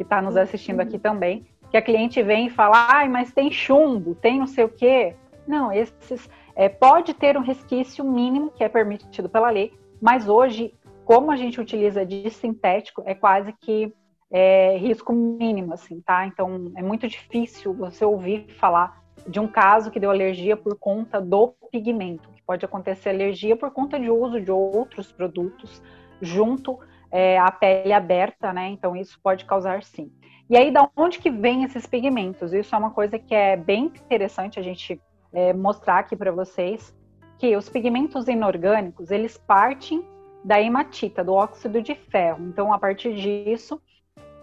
que 0.00 0.04
está 0.04 0.22
nos 0.22 0.34
assistindo 0.34 0.80
aqui 0.80 0.98
também, 0.98 1.44
que 1.70 1.76
a 1.76 1.82
cliente 1.82 2.22
vem 2.22 2.46
e 2.46 2.50
fala, 2.50 2.86
ai, 2.88 3.06
mas 3.06 3.34
tem 3.34 3.52
chumbo, 3.52 4.14
tem 4.14 4.38
não 4.38 4.46
sei 4.46 4.64
o 4.64 4.68
quê. 4.70 5.14
Não, 5.46 5.70
esses 5.70 6.26
é, 6.56 6.70
pode 6.70 7.12
ter 7.12 7.36
um 7.36 7.42
resquício 7.42 8.02
mínimo 8.02 8.50
que 8.50 8.64
é 8.64 8.68
permitido 8.70 9.28
pela 9.28 9.50
lei, 9.50 9.74
mas 10.00 10.26
hoje, 10.26 10.72
como 11.04 11.30
a 11.30 11.36
gente 11.36 11.60
utiliza 11.60 12.06
de 12.06 12.30
sintético, 12.30 13.02
é 13.04 13.14
quase 13.14 13.52
que 13.60 13.92
é, 14.30 14.78
risco 14.78 15.12
mínimo, 15.12 15.74
assim, 15.74 16.00
tá? 16.00 16.26
Então 16.26 16.72
é 16.74 16.82
muito 16.82 17.06
difícil 17.06 17.74
você 17.74 18.02
ouvir 18.02 18.46
falar 18.54 19.02
de 19.28 19.38
um 19.38 19.46
caso 19.46 19.90
que 19.90 20.00
deu 20.00 20.08
alergia 20.08 20.56
por 20.56 20.78
conta 20.78 21.20
do 21.20 21.52
pigmento, 21.70 22.26
que 22.30 22.42
pode 22.42 22.64
acontecer 22.64 23.10
alergia 23.10 23.54
por 23.54 23.70
conta 23.70 24.00
de 24.00 24.08
uso 24.08 24.40
de 24.40 24.50
outros 24.50 25.12
produtos 25.12 25.82
junto 26.22 26.78
é, 27.10 27.38
à 27.38 27.50
pele 27.50 27.92
aberta, 27.92 28.52
né? 28.52 28.68
Então 28.68 28.94
isso 28.96 29.18
pode 29.22 29.44
causar 29.44 29.82
sim. 29.82 30.12
E 30.48 30.56
aí, 30.56 30.70
da 30.72 30.88
onde 30.96 31.20
que 31.20 31.30
vem 31.30 31.62
esses 31.62 31.86
pigmentos? 31.86 32.52
Isso 32.52 32.74
é 32.74 32.78
uma 32.78 32.90
coisa 32.90 33.18
que 33.18 33.34
é 33.34 33.56
bem 33.56 33.84
interessante 33.84 34.58
a 34.58 34.62
gente 34.62 35.00
é, 35.32 35.52
mostrar 35.52 35.98
aqui 35.98 36.16
para 36.16 36.32
vocês, 36.32 36.92
que 37.38 37.56
os 37.56 37.68
pigmentos 37.68 38.26
inorgânicos, 38.26 39.10
eles 39.10 39.38
partem 39.38 40.04
da 40.44 40.60
hematita, 40.60 41.22
do 41.22 41.34
óxido 41.34 41.80
de 41.80 41.94
ferro. 41.94 42.44
Então, 42.46 42.72
a 42.72 42.78
partir 42.78 43.14
disso, 43.14 43.80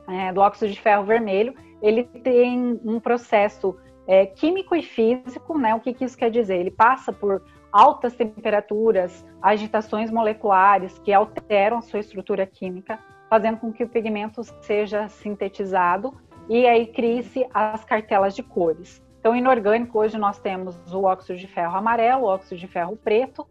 é, 0.08 0.32
do 0.32 0.40
óxido 0.40 0.72
de 0.72 0.80
ferro 0.80 1.04
vermelho, 1.04 1.54
ele 1.82 2.04
tem 2.04 2.80
um 2.86 3.00
processo 3.00 3.78
é, 4.08 4.26
químico 4.26 4.76
e 4.76 4.82
físico, 4.82 5.58
né? 5.58 5.76
O 5.76 5.80
que, 5.80 5.94
que 5.94 6.06
isso 6.06 6.18
quer 6.18 6.32
dizer? 6.32 6.58
Ele 6.58 6.72
passa 6.72 7.12
por 7.12 7.44
altas 7.78 8.16
temperaturas, 8.16 9.24
agitações 9.40 10.10
moleculares 10.10 10.98
que 10.98 11.14
alteram 11.14 11.80
sua 11.80 12.00
estrutura 12.00 12.44
química, 12.44 12.98
fazendo 13.30 13.58
com 13.60 13.72
que 13.72 13.84
o 13.84 13.88
pigmento 13.88 14.44
seja 14.64 15.08
sintetizado 15.10 16.12
e 16.50 16.66
aí 16.66 16.88
crie-se 16.88 17.46
as 17.54 17.86
cartelas 17.86 18.36
de 18.36 18.42
cores. 18.42 19.00
Então, 19.20 19.36
inorgânico, 19.36 20.00
hoje 20.00 20.18
nós 20.18 20.40
temos 20.40 20.76
o 20.92 21.04
óxido 21.04 21.38
de 21.38 21.46
ferro 21.46 21.78
amarelo, 21.78 22.24
o 22.24 22.26
óxido 22.26 22.60
de 22.60 22.68
ferro 22.68 22.98
preto 22.98 23.48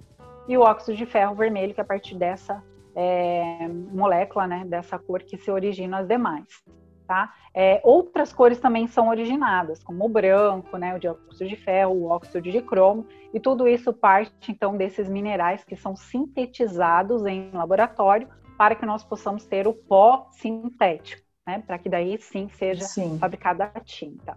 e 0.49 0.59
o 0.59 0.63
óxido 0.63 0.97
de 0.97 1.07
ferro 1.07 1.37
vermelho, 1.37 1.73
que 1.73 1.81
é 1.81 1.85
a 1.85 1.87
partir 1.87 2.17
dessa 2.17 2.61
é, 2.97 3.69
molécula, 3.69 4.49
né, 4.49 4.65
dessa 4.67 4.99
cor 4.99 5.23
que 5.23 5.37
se 5.37 5.53
origina 5.53 5.99
as 5.99 6.09
demais. 6.09 6.65
Tá? 7.07 7.33
É, 7.55 7.81
outras 7.85 8.33
cores 8.33 8.59
também 8.59 8.89
são 8.89 9.09
originadas, 9.09 9.81
como 9.81 10.05
o 10.05 10.09
branco, 10.09 10.77
né, 10.77 10.93
o 10.97 10.99
dióxido 10.99 11.49
de 11.49 11.55
ferro, 11.55 11.93
o 11.93 12.07
óxido 12.07 12.51
de 12.51 12.61
cromo, 12.61 13.07
e 13.33 13.39
tudo 13.39 13.69
isso 13.69 13.93
parte 13.93 14.51
então 14.51 14.77
desses 14.77 15.09
minerais 15.09 15.63
que 15.63 15.77
são 15.77 15.95
sintetizados 15.95 17.25
em 17.25 17.53
laboratório 17.53 18.29
para 18.59 18.75
que 18.75 18.85
nós 18.85 19.05
possamos 19.05 19.45
ter 19.45 19.69
o 19.69 19.73
pó 19.73 20.27
sintético, 20.33 21.23
né, 21.47 21.63
para 21.65 21.79
que 21.79 21.89
daí 21.89 22.19
sim 22.21 22.49
seja 22.49 22.83
sim. 22.83 23.19
fabricada 23.19 23.71
a 23.73 23.79
tinta. 23.79 24.37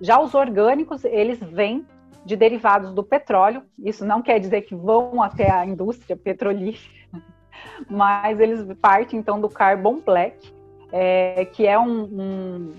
Já 0.00 0.20
os 0.20 0.34
orgânicos, 0.34 1.04
eles 1.04 1.38
vêm 1.38 1.86
de 2.24 2.34
derivados 2.34 2.92
do 2.92 3.04
petróleo, 3.04 3.62
isso 3.78 4.04
não 4.04 4.22
quer 4.22 4.40
dizer 4.40 4.62
que 4.62 4.74
vão 4.74 5.22
até 5.22 5.50
a 5.50 5.64
indústria 5.64 6.16
petrolífera, 6.16 7.22
mas 7.88 8.40
eles 8.40 8.66
partem 8.80 9.20
então 9.20 9.40
do 9.40 9.48
carbon 9.48 10.00
black, 10.00 10.52
é, 10.92 11.44
que 11.44 11.66
é 11.66 11.78
um, 11.78 12.02
um, 12.02 12.74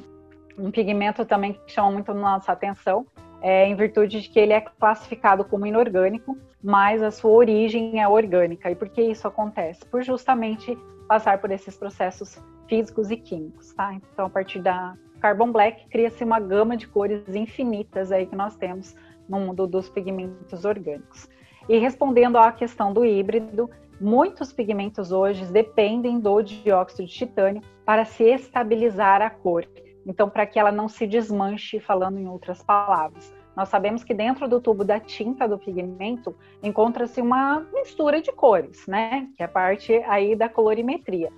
um, 0.57 0.71
pigmento 0.71 1.25
também 1.25 1.53
que 1.53 1.71
chama 1.71 1.91
muito 1.91 2.13
nossa 2.13 2.51
atenção, 2.51 3.05
é, 3.41 3.67
em 3.67 3.75
virtude 3.75 4.21
de 4.21 4.29
que 4.29 4.39
ele 4.39 4.53
é 4.53 4.61
classificado 4.61 5.43
como 5.45 5.65
inorgânico, 5.65 6.37
mas 6.61 7.01
a 7.01 7.11
sua 7.11 7.31
origem 7.31 8.01
é 8.01 8.07
orgânica. 8.07 8.69
E 8.69 8.75
por 8.75 8.89
que 8.89 9.01
isso 9.01 9.27
acontece? 9.27 9.85
Por 9.85 10.03
justamente 10.03 10.77
passar 11.07 11.39
por 11.39 11.51
esses 11.51 11.77
processos 11.77 12.37
físicos 12.67 13.09
e 13.09 13.17
químicos, 13.17 13.73
tá? 13.73 13.93
Então, 13.93 14.25
a 14.25 14.29
partir 14.29 14.59
da 14.59 14.93
Carbon 15.19 15.51
Black, 15.51 15.87
cria-se 15.89 16.23
uma 16.23 16.39
gama 16.39 16.77
de 16.77 16.87
cores 16.87 17.27
infinitas 17.35 18.11
aí 18.11 18.25
que 18.25 18.35
nós 18.35 18.55
temos 18.55 18.95
no 19.27 19.39
mundo 19.39 19.65
dos 19.65 19.89
pigmentos 19.89 20.65
orgânicos. 20.65 21.29
E 21.67 21.77
respondendo 21.77 22.37
à 22.37 22.51
questão 22.51 22.91
do 22.91 23.05
híbrido, 23.05 23.69
Muitos 23.99 24.53
pigmentos 24.53 25.11
hoje 25.11 25.45
dependem 25.45 26.19
do 26.19 26.41
dióxido 26.41 27.05
de 27.05 27.13
titânio 27.13 27.61
para 27.85 28.05
se 28.05 28.23
estabilizar 28.23 29.21
a 29.21 29.29
cor. 29.29 29.67
Então, 30.05 30.29
para 30.29 30.45
que 30.45 30.57
ela 30.57 30.71
não 30.71 30.87
se 30.87 31.05
desmanche, 31.05 31.79
falando 31.79 32.17
em 32.17 32.27
outras 32.27 32.63
palavras. 32.63 33.33
Nós 33.55 33.67
sabemos 33.67 34.03
que 34.03 34.13
dentro 34.13 34.47
do 34.47 34.61
tubo 34.61 34.85
da 34.85 35.01
tinta 35.01 35.45
do 35.45 35.59
pigmento 35.59 36.33
encontra-se 36.63 37.19
uma 37.19 37.59
mistura 37.73 38.21
de 38.21 38.31
cores, 38.31 38.87
né? 38.87 39.27
Que 39.35 39.43
é 39.43 39.47
parte 39.47 39.93
aí 40.07 40.33
da 40.33 40.47
colorimetria. 40.47 41.29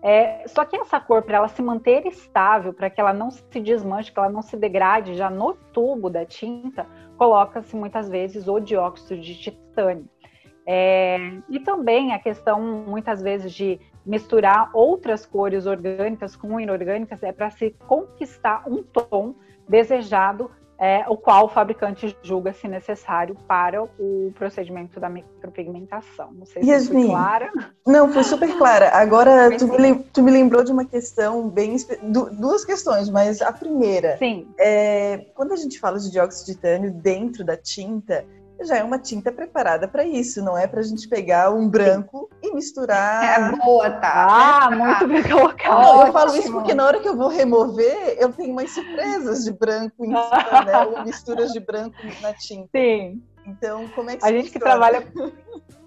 É, 0.00 0.46
só 0.46 0.64
que 0.64 0.76
essa 0.76 1.00
cor, 1.00 1.22
para 1.22 1.38
ela 1.38 1.48
se 1.48 1.62
manter 1.62 2.06
estável, 2.06 2.72
para 2.72 2.90
que 2.90 3.00
ela 3.00 3.12
não 3.12 3.30
se 3.30 3.60
desmanche, 3.60 4.12
que 4.12 4.18
ela 4.18 4.28
não 4.28 4.42
se 4.42 4.56
degrade 4.56 5.14
já 5.16 5.28
no 5.28 5.54
tubo 5.72 6.08
da 6.08 6.24
tinta, 6.24 6.86
coloca-se 7.16 7.74
muitas 7.74 8.08
vezes 8.08 8.46
o 8.46 8.60
dióxido 8.60 9.20
de 9.20 9.34
titânio. 9.34 10.08
É, 10.66 11.18
e 11.48 11.60
também 11.60 12.12
a 12.12 12.18
questão, 12.18 12.60
muitas 12.60 13.20
vezes, 13.20 13.52
de 13.52 13.78
misturar 14.04 14.70
outras 14.72 15.26
cores 15.26 15.66
orgânicas 15.66 16.36
com 16.36 16.58
inorgânicas 16.58 17.22
é 17.22 17.32
para 17.32 17.50
se 17.50 17.74
conquistar 17.86 18.64
um 18.66 18.82
tom 18.82 19.34
desejado, 19.68 20.50
é, 20.78 21.04
o 21.08 21.16
qual 21.16 21.46
o 21.46 21.48
fabricante 21.48 22.16
julga 22.22 22.52
se 22.52 22.66
necessário 22.66 23.36
para 23.46 23.82
o 23.82 24.32
procedimento 24.34 24.98
da 24.98 25.08
micropigmentação. 25.08 26.32
Não 26.32 26.44
sei 26.44 26.62
se 26.62 26.68
Yasmin, 26.68 27.02
foi 27.02 27.10
clara. 27.10 27.52
Não, 27.86 28.12
foi 28.12 28.24
super 28.24 28.58
clara. 28.58 28.90
Agora, 28.90 29.56
tu 29.56 29.66
me, 29.68 29.94
tu 29.94 30.22
me 30.22 30.30
lembrou 30.30 30.64
de 30.64 30.72
uma 30.72 30.84
questão 30.84 31.48
bem... 31.48 31.76
Duas 32.02 32.64
questões, 32.64 33.08
mas 33.08 33.40
a 33.40 33.52
primeira... 33.52 34.16
Sim. 34.18 34.48
É, 34.58 35.26
quando 35.34 35.52
a 35.52 35.56
gente 35.56 35.78
fala 35.78 35.98
de 35.98 36.10
dióxido 36.10 36.46
de 36.46 36.54
titânio 36.54 36.90
dentro 36.90 37.44
da 37.44 37.56
tinta, 37.56 38.26
já 38.62 38.76
é 38.76 38.84
uma 38.84 38.98
tinta 38.98 39.32
preparada 39.32 39.88
para 39.88 40.04
isso, 40.04 40.42
não 40.42 40.56
é 40.56 40.66
para 40.66 40.80
a 40.80 40.82
gente 40.82 41.08
pegar 41.08 41.50
um 41.50 41.68
branco 41.68 42.28
Sim. 42.32 42.50
e 42.50 42.54
misturar. 42.54 43.40
É 43.40 43.56
boa, 43.56 43.90
tá? 43.90 44.26
Ah, 44.28 44.70
muito 44.70 45.08
bem 45.08 45.22
colocado. 45.22 46.06
eu 46.06 46.12
falo 46.12 46.36
isso 46.36 46.52
porque 46.52 46.74
na 46.74 46.86
hora 46.86 47.00
que 47.00 47.08
eu 47.08 47.16
vou 47.16 47.28
remover, 47.28 48.16
eu 48.18 48.32
tenho 48.32 48.52
umas 48.52 48.70
surpresas 48.70 49.44
de 49.44 49.52
branco 49.52 50.04
em 50.04 50.10
cima, 50.10 50.64
né? 50.64 50.78
Ou 50.86 51.04
misturas 51.04 51.52
de 51.52 51.60
branco 51.60 51.96
na 52.20 52.32
tinta. 52.32 52.68
Sim. 52.74 53.22
Então, 53.46 53.88
como 53.88 54.10
é 54.10 54.16
que 54.16 54.24
a 54.24 54.32
gente 54.32 54.50
que 54.50 54.58
trabalha 54.58 55.04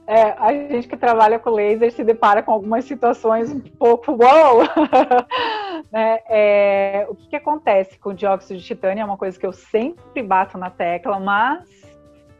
é, 0.05 0.31
a 0.37 0.53
gente 0.53 0.87
que 0.87 0.95
trabalha 0.95 1.37
com 1.37 1.49
laser 1.49 1.91
se 1.91 2.01
depara 2.01 2.41
com 2.41 2.53
algumas 2.53 2.85
situações 2.85 3.51
um 3.51 3.59
pouco 3.59 4.11
uou! 4.11 4.63
né? 5.91 6.19
é, 6.29 7.07
o 7.09 7.15
que, 7.15 7.27
que 7.27 7.35
acontece 7.35 7.99
com 7.99 8.11
o 8.11 8.13
dióxido 8.13 8.57
de 8.57 8.63
titânio 8.63 9.01
é 9.01 9.05
uma 9.05 9.17
coisa 9.17 9.37
que 9.37 9.45
eu 9.45 9.51
sempre 9.51 10.23
bato 10.23 10.57
na 10.57 10.69
tecla, 10.69 11.19
mas 11.19 11.86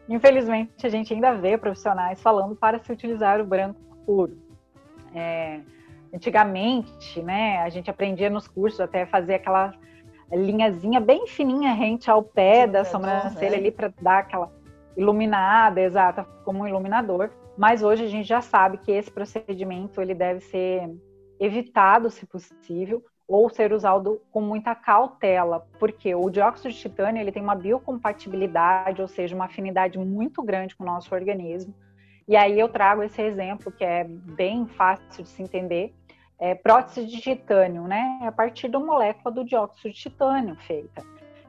Infelizmente, 0.08 0.86
a 0.86 0.88
gente 0.88 1.12
ainda 1.12 1.34
vê 1.34 1.58
profissionais 1.58 2.20
falando 2.20 2.56
para 2.56 2.78
se 2.78 2.90
utilizar 2.90 3.40
o 3.40 3.44
branco 3.44 3.78
puro. 4.06 4.38
É, 5.14 5.60
antigamente, 6.12 7.22
né, 7.22 7.58
a 7.58 7.68
gente 7.68 7.90
aprendia 7.90 8.30
nos 8.30 8.48
cursos 8.48 8.80
até 8.80 9.04
fazer 9.04 9.34
aquela 9.34 9.74
linhazinha 10.32 11.00
bem 11.00 11.26
fininha 11.26 11.72
rente 11.72 12.10
ao 12.10 12.22
pé 12.22 12.66
Sim, 12.66 12.72
da 12.72 12.84
sobrancelha 12.84 13.54
é. 13.54 13.58
ali 13.58 13.70
para 13.70 13.92
dar 14.00 14.18
aquela 14.18 14.50
iluminada, 14.96 15.80
exata, 15.80 16.24
como 16.44 16.60
um 16.60 16.66
iluminador. 16.66 17.30
Mas 17.56 17.82
hoje 17.82 18.04
a 18.04 18.08
gente 18.08 18.26
já 18.26 18.40
sabe 18.40 18.78
que 18.78 18.92
esse 18.92 19.10
procedimento 19.10 20.00
ele 20.00 20.14
deve 20.14 20.40
ser 20.40 20.90
evitado, 21.40 22.10
se 22.10 22.26
possível, 22.26 23.04
ou 23.28 23.50
ser 23.50 23.74
usado 23.74 24.22
com 24.32 24.40
muita 24.40 24.74
cautela, 24.74 25.68
porque 25.78 26.14
o 26.14 26.30
dióxido 26.30 26.72
de 26.72 26.78
titânio 26.78 27.20
ele 27.20 27.30
tem 27.30 27.42
uma 27.42 27.54
biocompatibilidade, 27.54 29.02
ou 29.02 29.06
seja, 29.06 29.34
uma 29.34 29.44
afinidade 29.44 29.98
muito 29.98 30.42
grande 30.42 30.74
com 30.74 30.82
o 30.82 30.86
nosso 30.86 31.14
organismo. 31.14 31.74
E 32.26 32.34
aí 32.34 32.58
eu 32.58 32.70
trago 32.70 33.02
esse 33.02 33.20
exemplo 33.20 33.70
que 33.70 33.84
é 33.84 34.04
bem 34.04 34.66
fácil 34.66 35.22
de 35.22 35.28
se 35.28 35.42
entender, 35.42 35.94
é 36.38 36.54
prótese 36.54 37.06
de 37.06 37.20
titânio, 37.20 37.82
né? 37.82 38.20
É 38.22 38.28
a 38.28 38.32
partir 38.32 38.68
da 38.68 38.78
molécula 38.78 39.34
do 39.34 39.44
dióxido 39.44 39.92
de 39.92 39.98
titânio 39.98 40.56
feita. 40.56 41.02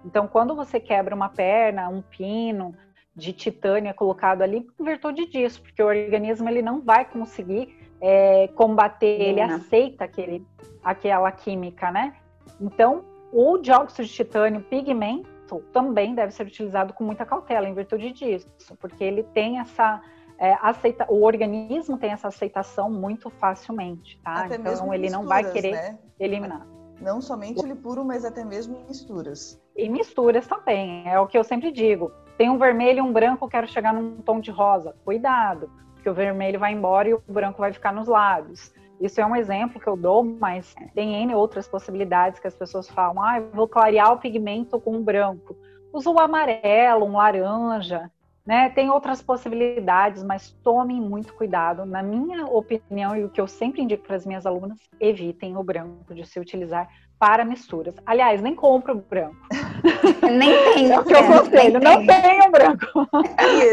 Então, 0.04 0.28
quando 0.28 0.56
você 0.56 0.80
quebra 0.80 1.16
uma 1.16 1.30
perna, 1.30 1.88
um 1.88 2.02
pino 2.02 2.76
de 3.16 3.32
titânio 3.34 3.90
é 3.90 3.94
colocado 3.94 4.42
ali, 4.42 4.68
em 4.80 4.84
virtude 4.84 5.26
disso, 5.28 5.62
porque 5.62 5.84
o 5.84 5.88
organismo 5.88 6.50
ele 6.50 6.62
não 6.62 6.82
vai 6.82 7.06
conseguir 7.06 7.78
é, 8.02 8.48
combater, 8.50 9.22
ele 9.22 9.42
aceita 9.42 10.06
aquele, 10.06 10.46
aquela 10.84 11.32
química, 11.32 11.92
né? 11.92 12.16
Então, 12.60 13.04
o 13.32 13.58
dióxido 13.58 14.06
de 14.06 14.14
titânio 14.14 14.62
pigmento 14.62 15.30
também 15.74 16.14
deve 16.14 16.32
ser 16.32 16.46
utilizado 16.46 16.94
com 16.94 17.04
muita 17.04 17.26
cautela, 17.26 17.68
em 17.68 17.74
virtude 17.74 18.12
disso, 18.12 18.48
porque 18.80 19.04
ele 19.04 19.24
tem 19.24 19.60
essa 19.60 20.02
é, 20.40 20.58
aceita, 20.62 21.06
o 21.10 21.24
organismo 21.24 21.98
tem 21.98 22.12
essa 22.12 22.30
aceitação 22.30 22.90
muito 22.90 23.30
facilmente, 23.30 24.20
tá? 24.24 24.46
Até 24.46 24.56
então 24.56 24.94
ele 24.94 25.10
não 25.10 25.26
vai 25.26 25.52
querer 25.52 25.74
né? 25.74 26.00
eliminar. 26.20 26.66
Não 27.02 27.22
somente 27.22 27.64
ele 27.64 27.76
puro, 27.76 28.06
mas 28.06 28.26
até 28.26 28.44
mesmo 28.44 28.78
em 28.78 28.86
misturas. 28.86 29.62
E 29.76 29.90
misturas 29.90 30.48
também, 30.48 31.08
é 31.08 31.20
o 31.20 31.28
que 31.28 31.38
eu 31.38 31.44
sempre 31.44 31.72
digo. 31.72 32.12
Tem 32.38 32.50
um 32.50 32.58
vermelho 32.58 33.00
e 33.00 33.02
um 33.02 33.12
branco, 33.12 33.48
quero 33.50 33.68
chegar 33.68 33.94
num 33.94 34.18
tom 34.22 34.40
de 34.40 34.52
rosa. 34.52 34.96
Cuidado, 35.04 35.70
porque 36.00 36.10
o 36.10 36.14
vermelho 36.14 36.60
vai 36.60 36.74
embora 36.74 37.10
e 37.10 37.14
o 37.14 37.22
branco 37.28 37.60
vai 37.60 37.74
ficar 37.74 37.94
nos 37.94 38.08
lábios. 38.08 38.74
Isso 39.02 39.20
é 39.20 39.26
um 39.26 39.36
exemplo 39.36 39.80
que 39.80 39.88
eu 39.88 39.96
dou, 39.96 40.24
mas 40.24 40.76
tem 40.96 41.22
N 41.24 41.36
outras 41.36 41.68
possibilidades 41.68 42.40
que 42.40 42.48
as 42.48 42.56
pessoas 42.56 42.90
falam. 42.90 43.22
Ah, 43.22 43.40
eu 43.40 43.50
vou 43.54 43.68
clarear 43.68 44.12
o 44.14 44.18
pigmento 44.18 44.80
com 44.80 44.96
um 44.96 45.04
branco. 45.04 45.56
Usa 45.94 46.10
o 46.10 46.20
amarelo, 46.20 47.06
um 47.06 47.18
laranja, 47.18 48.10
né? 48.46 48.70
Tem 48.70 48.90
outras 48.90 49.22
possibilidades, 49.22 50.24
mas 50.24 50.52
tomem 50.64 51.00
muito 51.02 51.34
cuidado. 51.34 51.86
Na 51.86 52.04
minha 52.04 52.46
opinião, 52.46 53.16
e 53.16 53.24
o 53.24 53.30
que 53.30 53.40
eu 53.40 53.48
sempre 53.48 53.82
indico 53.82 54.06
para 54.06 54.16
as 54.16 54.26
minhas 54.26 54.46
alunas, 54.46 54.80
evitem 55.00 55.56
o 55.56 55.64
branco 55.64 56.14
de 56.14 56.26
se 56.26 56.40
utilizar 56.40 56.90
para 57.18 57.44
misturas. 57.44 57.96
Aliás, 58.06 58.42
nem 58.42 58.56
compra 58.56 58.94
o 58.94 59.02
branco. 59.02 59.36
nem 60.24 60.74
tem. 60.74 60.92
É 60.92 61.00
o 61.00 61.04
que 61.04 61.14
eu 61.14 61.20
aconselho, 61.20 61.80
não 61.80 62.06
tem 62.06 62.42
o 62.42 62.52
branco. 62.52 63.08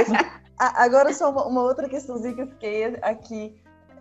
Isso. 0.00 0.12
Agora, 0.58 1.12
só 1.12 1.30
uma, 1.30 1.46
uma 1.46 1.62
outra 1.62 1.88
questãozinha 1.88 2.34
que 2.34 2.40
eu 2.42 2.46
fiquei 2.46 2.84
aqui 3.02 3.54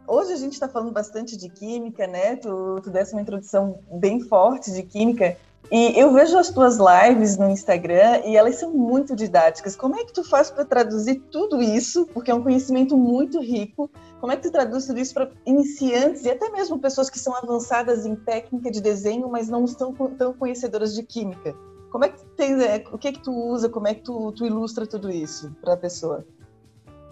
hoje 0.08 0.34
a 0.34 0.38
gente 0.38 0.54
está 0.54 0.68
falando 0.68 0.92
bastante 0.92 1.38
de 1.38 1.50
química, 1.50 2.08
né? 2.08 2.36
Tu, 2.36 2.82
tu 2.84 2.90
desse 2.90 3.14
uma 3.14 3.22
introdução 3.22 3.80
bem 3.92 4.20
forte 4.22 4.72
de 4.72 4.84
química. 4.84 5.38
E 5.72 6.00
eu 6.00 6.14
vejo 6.14 6.38
as 6.38 6.50
tuas 6.50 6.78
lives 6.78 7.38
no 7.38 7.50
Instagram 7.50 8.22
e 8.24 8.38
elas 8.38 8.58
são 8.58 8.72
muito 8.72 9.16
didáticas. 9.16 9.76
Como 9.76 9.96
é 9.96 10.06
que 10.06 10.14
tu 10.14 10.24
faz 10.24 10.52
para 10.52 10.64
traduzir 10.64 11.16
tudo 11.32 11.60
isso? 11.60 12.06
Porque 12.14 12.30
é 12.30 12.36
um 12.36 12.44
conhecimento 12.44 12.96
muito 12.96 13.42
rico. 13.42 13.90
Como 14.20 14.32
é 14.32 14.36
que 14.36 14.44
tu 14.44 14.52
traduz 14.52 14.86
tudo 14.86 15.00
isso 15.00 15.14
para 15.14 15.32
iniciantes 15.44 16.24
e 16.24 16.30
até 16.30 16.50
mesmo 16.50 16.78
pessoas 16.78 17.10
que 17.10 17.18
são 17.18 17.36
avançadas 17.36 18.06
em 18.06 18.16
técnica 18.16 18.70
de 18.70 18.80
desenho, 18.80 19.28
mas 19.28 19.50
não 19.50 19.66
estão 19.66 19.92
tão 20.18 20.34
conhecedoras 20.34 20.94
de 20.94 21.02
química? 21.02 21.56
Como 21.92 22.06
é 22.06 22.10
que 22.10 22.20
tu 22.20 22.26
tem, 22.36 22.62
é, 22.62 22.84
o 22.92 22.98
que 22.98 23.08
é 23.08 23.12
que 23.12 23.24
tu 23.24 23.32
usa? 23.32 23.68
Como 23.68 23.88
é 23.88 23.96
que 23.96 24.02
tu, 24.02 24.32
tu 24.34 24.46
ilustra 24.46 24.86
tudo 24.86 25.10
isso 25.10 25.52
para 25.62 25.74
a 25.74 25.78
pessoa, 25.78 26.26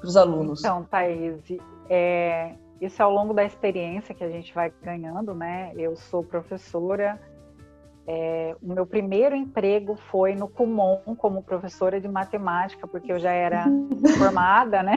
para 0.03 0.09
os 0.09 0.17
alunos? 0.17 0.59
Então, 0.59 0.83
Thaís, 0.83 1.39
é, 1.89 2.55
isso 2.81 3.01
é 3.01 3.05
ao 3.05 3.11
longo 3.11 3.33
da 3.33 3.45
experiência 3.45 4.13
que 4.13 4.23
a 4.23 4.29
gente 4.29 4.53
vai 4.53 4.71
ganhando, 4.83 5.33
né? 5.33 5.71
Eu 5.77 5.95
sou 5.95 6.21
professora. 6.21 7.19
É, 8.05 8.53
o 8.61 8.73
meu 8.73 8.85
primeiro 8.85 9.33
emprego 9.33 9.95
foi 10.11 10.35
no 10.35 10.49
Kumon 10.49 10.99
como 11.17 11.41
professora 11.41 12.01
de 12.01 12.07
matemática, 12.09 12.85
porque 12.85 13.13
eu 13.13 13.17
já 13.17 13.31
era 13.31 13.65
formada, 14.19 14.83
né? 14.83 14.95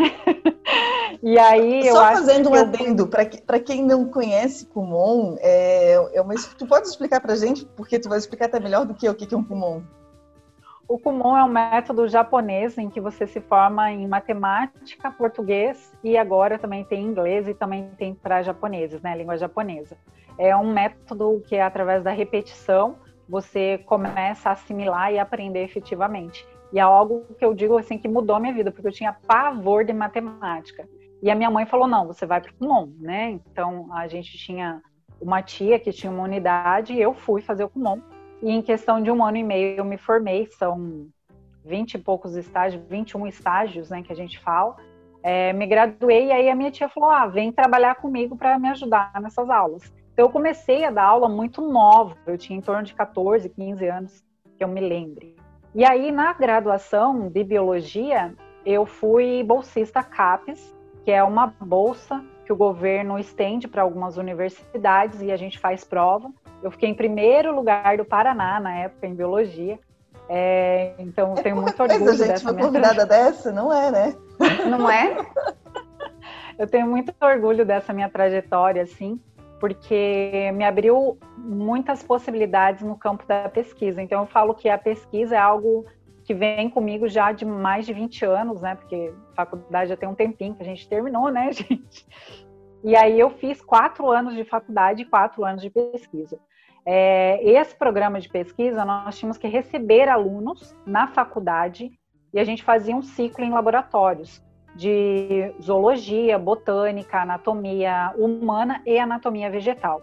e 1.22 1.38
aí 1.38 1.88
Só 1.88 2.00
fazendo 2.00 2.50
um 2.50 2.56
eu... 2.56 2.62
adendo, 2.62 3.06
para 3.06 3.60
quem 3.60 3.84
não 3.84 4.06
conhece 4.06 4.66
Kumon, 4.66 5.36
é, 5.38 5.92
é 6.14 6.20
uma, 6.20 6.34
tu 6.58 6.66
pode 6.66 6.88
explicar 6.88 7.20
para 7.20 7.36
gente, 7.36 7.64
porque 7.76 8.00
tu 8.00 8.08
vai 8.08 8.18
explicar 8.18 8.46
até 8.46 8.58
melhor 8.58 8.84
do 8.84 8.92
que 8.92 9.08
o 9.08 9.14
que 9.14 9.32
é 9.32 9.38
um 9.38 9.44
Kumon. 9.44 9.82
O 10.88 11.00
Kumon 11.00 11.36
é 11.36 11.42
um 11.42 11.48
método 11.48 12.06
japonês 12.06 12.78
em 12.78 12.88
que 12.88 13.00
você 13.00 13.26
se 13.26 13.40
forma 13.40 13.90
em 13.90 14.06
matemática, 14.06 15.10
português 15.10 15.92
e 16.02 16.16
agora 16.16 16.60
também 16.60 16.84
tem 16.84 17.02
inglês 17.02 17.48
e 17.48 17.54
também 17.54 17.90
tem 17.98 18.14
para 18.14 18.40
japoneses, 18.42 19.02
né, 19.02 19.16
língua 19.16 19.36
japonesa. 19.36 19.96
É 20.38 20.56
um 20.56 20.72
método 20.72 21.42
que 21.48 21.58
através 21.58 22.04
da 22.04 22.12
repetição 22.12 22.94
você 23.28 23.78
começa 23.78 24.48
a 24.48 24.52
assimilar 24.52 25.12
e 25.12 25.18
aprender 25.18 25.64
efetivamente. 25.64 26.46
E 26.72 26.78
é 26.78 26.82
algo 26.82 27.24
que 27.36 27.44
eu 27.44 27.52
digo 27.52 27.76
assim 27.76 27.98
que 27.98 28.06
mudou 28.06 28.36
a 28.36 28.40
minha 28.40 28.54
vida, 28.54 28.70
porque 28.70 28.86
eu 28.86 28.92
tinha 28.92 29.12
pavor 29.12 29.84
de 29.84 29.92
matemática. 29.92 30.88
E 31.20 31.28
a 31.28 31.34
minha 31.34 31.50
mãe 31.50 31.66
falou: 31.66 31.88
"Não, 31.88 32.06
você 32.06 32.26
vai 32.26 32.40
para 32.40 32.52
o 32.52 32.54
Kumon", 32.54 32.92
né? 33.00 33.30
Então 33.30 33.88
a 33.92 34.06
gente 34.06 34.38
tinha 34.38 34.80
uma 35.20 35.42
tia 35.42 35.80
que 35.80 35.90
tinha 35.90 36.12
uma 36.12 36.22
unidade 36.22 36.92
e 36.92 37.00
eu 37.00 37.12
fui 37.12 37.40
fazer 37.40 37.64
o 37.64 37.68
Kumon 37.68 38.00
e 38.42 38.50
em 38.50 38.62
questão 38.62 39.02
de 39.02 39.10
um 39.10 39.24
ano 39.24 39.36
e 39.36 39.42
meio 39.42 39.78
eu 39.78 39.84
me 39.84 39.96
formei, 39.96 40.46
são 40.46 41.08
20 41.64 41.94
e 41.94 41.98
poucos 41.98 42.36
estágios, 42.36 42.82
21 42.88 43.26
estágios, 43.26 43.90
né, 43.90 44.02
que 44.02 44.12
a 44.12 44.16
gente 44.16 44.38
fala. 44.38 44.76
É, 45.22 45.52
me 45.52 45.66
graduei 45.66 46.26
e 46.26 46.32
aí 46.32 46.48
a 46.48 46.54
minha 46.54 46.70
tia 46.70 46.88
falou: 46.88 47.10
ah, 47.10 47.26
vem 47.26 47.50
trabalhar 47.50 47.96
comigo 47.96 48.36
para 48.36 48.58
me 48.58 48.68
ajudar 48.68 49.12
nessas 49.20 49.50
aulas. 49.50 49.92
Então 50.12 50.26
eu 50.26 50.30
comecei 50.30 50.84
a 50.84 50.90
dar 50.90 51.04
aula 51.04 51.28
muito 51.28 51.60
nova, 51.60 52.16
eu 52.26 52.38
tinha 52.38 52.58
em 52.58 52.62
torno 52.62 52.82
de 52.82 52.94
14, 52.94 53.48
15 53.48 53.86
anos, 53.86 54.24
que 54.56 54.64
eu 54.64 54.68
me 54.68 54.80
lembre. 54.80 55.36
E 55.74 55.84
aí 55.84 56.12
na 56.12 56.32
graduação 56.32 57.28
de 57.28 57.44
biologia, 57.44 58.34
eu 58.64 58.86
fui 58.86 59.42
bolsista 59.42 60.02
CAPES, 60.02 60.74
que 61.04 61.10
é 61.10 61.22
uma 61.22 61.48
bolsa 61.60 62.24
que 62.44 62.52
o 62.52 62.56
governo 62.56 63.18
estende 63.18 63.66
para 63.66 63.82
algumas 63.82 64.16
universidades 64.16 65.20
e 65.20 65.32
a 65.32 65.36
gente 65.36 65.58
faz 65.58 65.84
prova. 65.84 66.30
Eu 66.66 66.70
fiquei 66.72 66.88
em 66.88 66.94
primeiro 66.94 67.54
lugar 67.54 67.96
do 67.96 68.04
Paraná 68.04 68.58
na 68.58 68.76
época 68.76 69.06
em 69.06 69.14
biologia. 69.14 69.78
É, 70.28 70.94
então 70.98 71.34
é 71.36 71.42
tenho 71.42 71.54
muito 71.54 71.78
orgulho 71.80 72.00
coisa, 72.00 72.16
gente, 72.16 72.28
dessa 72.32 72.50
uma 72.50 72.60
convidada 72.60 73.06
dessa, 73.06 73.52
não 73.52 73.72
é, 73.72 73.88
né? 73.92 74.16
Não 74.68 74.90
é? 74.90 75.16
eu 76.58 76.66
tenho 76.66 76.88
muito 76.88 77.14
orgulho 77.22 77.64
dessa 77.64 77.92
minha 77.92 78.08
trajetória, 78.08 78.82
assim, 78.82 79.20
porque 79.60 80.50
me 80.54 80.64
abriu 80.64 81.16
muitas 81.38 82.02
possibilidades 82.02 82.82
no 82.82 82.98
campo 82.98 83.24
da 83.28 83.48
pesquisa. 83.48 84.02
Então 84.02 84.22
eu 84.22 84.26
falo 84.26 84.52
que 84.52 84.68
a 84.68 84.76
pesquisa 84.76 85.36
é 85.36 85.38
algo 85.38 85.86
que 86.24 86.34
vem 86.34 86.68
comigo 86.68 87.06
já 87.06 87.30
de 87.30 87.44
mais 87.44 87.86
de 87.86 87.92
20 87.92 88.24
anos, 88.24 88.60
né? 88.60 88.74
Porque 88.74 89.12
faculdade 89.36 89.90
já 89.90 89.96
tem 89.96 90.08
um 90.08 90.16
tempinho 90.16 90.56
que 90.56 90.62
a 90.64 90.66
gente 90.66 90.88
terminou, 90.88 91.30
né, 91.30 91.52
gente? 91.52 92.04
E 92.82 92.96
aí 92.96 93.20
eu 93.20 93.30
fiz 93.30 93.62
quatro 93.62 94.10
anos 94.10 94.34
de 94.34 94.42
faculdade 94.42 95.02
e 95.02 95.04
quatro 95.04 95.44
anos 95.44 95.62
de 95.62 95.70
pesquisa. 95.70 96.40
É, 96.86 97.40
esse 97.42 97.74
programa 97.74 98.20
de 98.20 98.28
pesquisa, 98.28 98.84
nós 98.84 99.18
tínhamos 99.18 99.36
que 99.36 99.48
receber 99.48 100.08
alunos 100.08 100.74
na 100.86 101.08
faculdade 101.08 101.90
e 102.32 102.38
a 102.38 102.44
gente 102.44 102.62
fazia 102.62 102.94
um 102.94 103.02
ciclo 103.02 103.44
em 103.44 103.50
laboratórios 103.50 104.40
de 104.76 105.52
zoologia, 105.60 106.38
botânica, 106.38 107.22
anatomia 107.22 108.14
humana 108.16 108.82
e 108.86 108.98
anatomia 108.98 109.50
vegetal. 109.50 110.00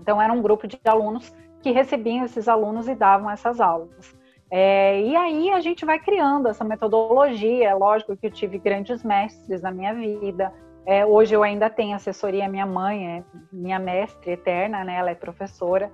Então, 0.00 0.20
era 0.20 0.32
um 0.32 0.42
grupo 0.42 0.66
de 0.66 0.78
alunos 0.84 1.32
que 1.60 1.70
recebiam 1.70 2.24
esses 2.24 2.48
alunos 2.48 2.88
e 2.88 2.94
davam 2.94 3.30
essas 3.30 3.60
aulas. 3.60 4.16
É, 4.50 5.00
e 5.02 5.14
aí 5.14 5.50
a 5.50 5.60
gente 5.60 5.84
vai 5.84 5.98
criando 5.98 6.48
essa 6.48 6.64
metodologia. 6.64 7.68
É 7.68 7.74
lógico 7.74 8.16
que 8.16 8.26
eu 8.26 8.30
tive 8.30 8.58
grandes 8.58 9.04
mestres 9.04 9.60
na 9.60 9.70
minha 9.70 9.92
vida, 9.94 10.52
é, 10.88 11.04
hoje 11.04 11.34
eu 11.34 11.42
ainda 11.42 11.68
tenho 11.68 11.94
assessoria, 11.94 12.48
minha 12.48 12.64
mãe 12.64 13.18
é 13.18 13.24
minha 13.52 13.78
mestre 13.78 14.30
eterna, 14.30 14.82
né? 14.84 14.94
Ela 14.94 15.10
é 15.10 15.14
professora, 15.14 15.92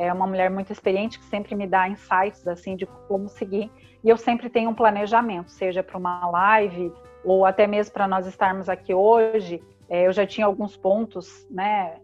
é 0.00 0.12
uma 0.12 0.26
mulher 0.26 0.50
muito 0.50 0.72
experiente 0.72 1.18
que 1.18 1.24
sempre 1.26 1.54
me 1.54 1.66
dá 1.66 1.88
insights 1.88 2.48
assim 2.48 2.74
de 2.74 2.86
como 3.06 3.28
seguir. 3.28 3.70
E 4.02 4.08
eu 4.08 4.16
sempre 4.16 4.48
tenho 4.48 4.70
um 4.70 4.74
planejamento, 4.74 5.50
seja 5.50 5.82
para 5.82 5.98
uma 5.98 6.26
live 6.30 6.90
ou 7.22 7.44
até 7.44 7.66
mesmo 7.66 7.92
para 7.92 8.08
nós 8.08 8.26
estarmos 8.26 8.68
aqui 8.68 8.94
hoje. 8.94 9.62
É, 9.90 10.06
eu 10.06 10.12
já 10.12 10.26
tinha 10.26 10.46
alguns 10.46 10.74
pontos, 10.74 11.46
né? 11.50 11.98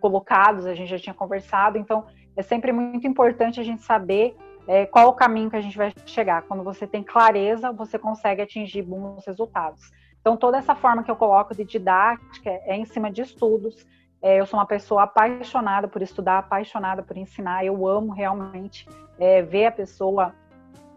Colocados, 0.00 0.64
a 0.64 0.74
gente 0.74 0.88
já 0.88 0.98
tinha 0.98 1.14
conversado. 1.14 1.76
Então 1.76 2.06
é 2.34 2.42
sempre 2.42 2.72
muito 2.72 3.06
importante 3.06 3.60
a 3.60 3.64
gente 3.64 3.82
saber 3.82 4.34
é, 4.66 4.86
qual 4.86 5.08
o 5.08 5.12
caminho 5.12 5.50
que 5.50 5.56
a 5.56 5.60
gente 5.60 5.76
vai 5.76 5.92
chegar. 6.06 6.42
Quando 6.42 6.64
você 6.64 6.86
tem 6.86 7.02
clareza, 7.02 7.70
você 7.70 7.98
consegue 7.98 8.40
atingir 8.40 8.82
bons 8.82 9.24
resultados. 9.26 9.90
Então, 10.20 10.36
toda 10.36 10.58
essa 10.58 10.74
forma 10.74 11.04
que 11.04 11.10
eu 11.10 11.14
coloco 11.14 11.54
de 11.54 11.64
didática 11.64 12.50
é 12.50 12.74
em 12.74 12.84
cima 12.84 13.10
de 13.10 13.22
estudos. 13.22 13.86
É, 14.26 14.40
eu 14.40 14.46
sou 14.46 14.58
uma 14.58 14.66
pessoa 14.66 15.04
apaixonada 15.04 15.86
por 15.86 16.02
estudar, 16.02 16.38
apaixonada 16.38 17.00
por 17.00 17.16
ensinar. 17.16 17.64
Eu 17.64 17.86
amo 17.86 18.12
realmente 18.12 18.84
é, 19.20 19.40
ver 19.40 19.66
a 19.66 19.70
pessoa 19.70 20.34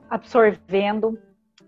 absorvendo, 0.09 1.15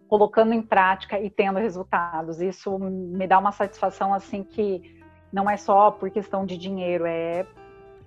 colocando 0.07 0.53
em 0.53 0.61
prática 0.63 1.19
e 1.19 1.29
tendo 1.29 1.59
resultados. 1.59 2.41
Isso 2.41 2.79
me 2.79 3.27
dá 3.27 3.37
uma 3.37 3.51
satisfação 3.51 4.11
assim 4.11 4.43
que 4.43 5.03
não 5.31 5.47
é 5.47 5.55
só 5.55 5.91
por 5.91 6.09
questão 6.09 6.47
de 6.47 6.57
dinheiro, 6.57 7.05
é 7.05 7.45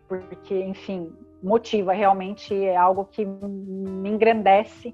porque, 0.09 0.61
enfim, 0.65 1.13
motiva 1.41 1.93
realmente 1.93 2.53
é 2.53 2.77
algo 2.77 3.05
que 3.05 3.25
me 3.25 4.11
engrandece 4.11 4.93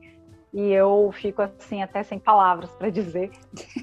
e 0.53 0.73
eu 0.73 1.11
fico 1.13 1.43
assim 1.43 1.83
até 1.83 2.03
sem 2.03 2.19
palavras 2.19 2.71
para 2.71 2.91
dizer 2.91 3.31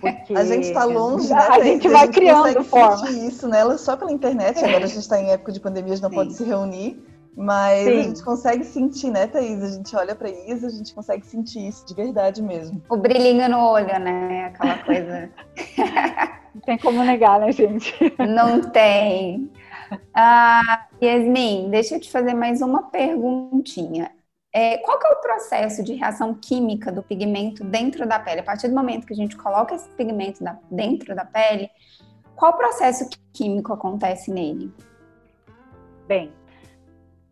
porque 0.01 0.34
a 0.34 0.43
gente 0.43 0.67
está 0.67 0.84
longe 0.84 1.30
né, 1.30 1.39
a 1.39 1.60
gente 1.62 1.88
vai 1.88 2.01
a 2.01 2.06
gente 2.06 2.15
criando 2.15 2.63
forma 2.63 3.10
isso 3.10 3.47
né? 3.47 3.77
Só 3.77 3.95
pela 3.95 4.12
internet 4.12 4.63
agora 4.63 4.84
a 4.84 4.88
gente 4.88 4.99
está 4.99 5.19
em 5.19 5.32
época 5.32 5.51
de 5.51 5.60
pandemia 5.60 5.93
a 5.93 5.95
gente 5.95 6.03
não 6.03 6.10
Sim. 6.10 6.15
pode 6.15 6.34
se 6.34 6.43
reunir 6.43 7.01
mas 7.36 7.86
Sim. 7.86 7.99
a 7.99 8.03
gente 8.03 8.23
consegue 8.23 8.63
sentir 8.63 9.12
né 9.12 9.27
Thaís? 9.27 9.63
A 9.63 9.69
gente 9.69 9.95
olha 9.95 10.15
para 10.15 10.30
Isa 10.30 10.67
a 10.67 10.71
gente 10.71 10.93
consegue 10.93 11.25
sentir 11.25 11.67
isso 11.67 11.86
de 11.86 11.93
verdade 11.93 12.41
mesmo. 12.41 12.82
O 12.89 12.97
brilhinho 12.97 13.47
no 13.47 13.60
olho 13.60 13.99
né? 13.99 14.45
Aquela 14.45 14.77
coisa. 14.80 15.30
Não 16.56 16.62
tem 16.62 16.77
como 16.80 17.03
negar 17.03 17.39
né 17.39 17.51
gente? 17.51 17.93
Não 18.17 18.62
tem. 18.71 19.51
Ah, 20.13 20.88
Yasmin, 21.01 21.69
deixa 21.69 21.95
eu 21.95 21.99
te 21.99 22.12
fazer 22.12 22.34
mais 22.34 22.62
uma 22.62 22.84
perguntinha. 22.84 24.12
É, 24.54 24.78
qual 24.78 24.98
que 24.98 25.08
é 25.08 25.12
o 25.12 25.22
processo 25.22 25.84
de 25.84 25.94
reação 25.94 26.34
química 26.34 26.92
do 26.92 27.04
pigmento 27.04 27.64
dentro 27.64 28.08
da 28.08 28.20
pele? 28.20 28.42
A 28.42 28.44
partir 28.44 28.68
do 28.68 28.76
momento 28.76 29.06
que 29.06 29.14
a 29.14 29.16
gente 29.16 29.36
coloca 29.36 29.76
esse 29.76 29.90
pigmento 29.90 30.44
da, 30.44 30.58
dentro 30.72 31.14
da 31.16 31.26
pele, 31.26 31.70
qual 32.36 32.54
processo 32.56 33.10
químico 33.34 33.74
acontece 33.74 34.32
nele? 34.32 34.72
Bem, 36.08 36.32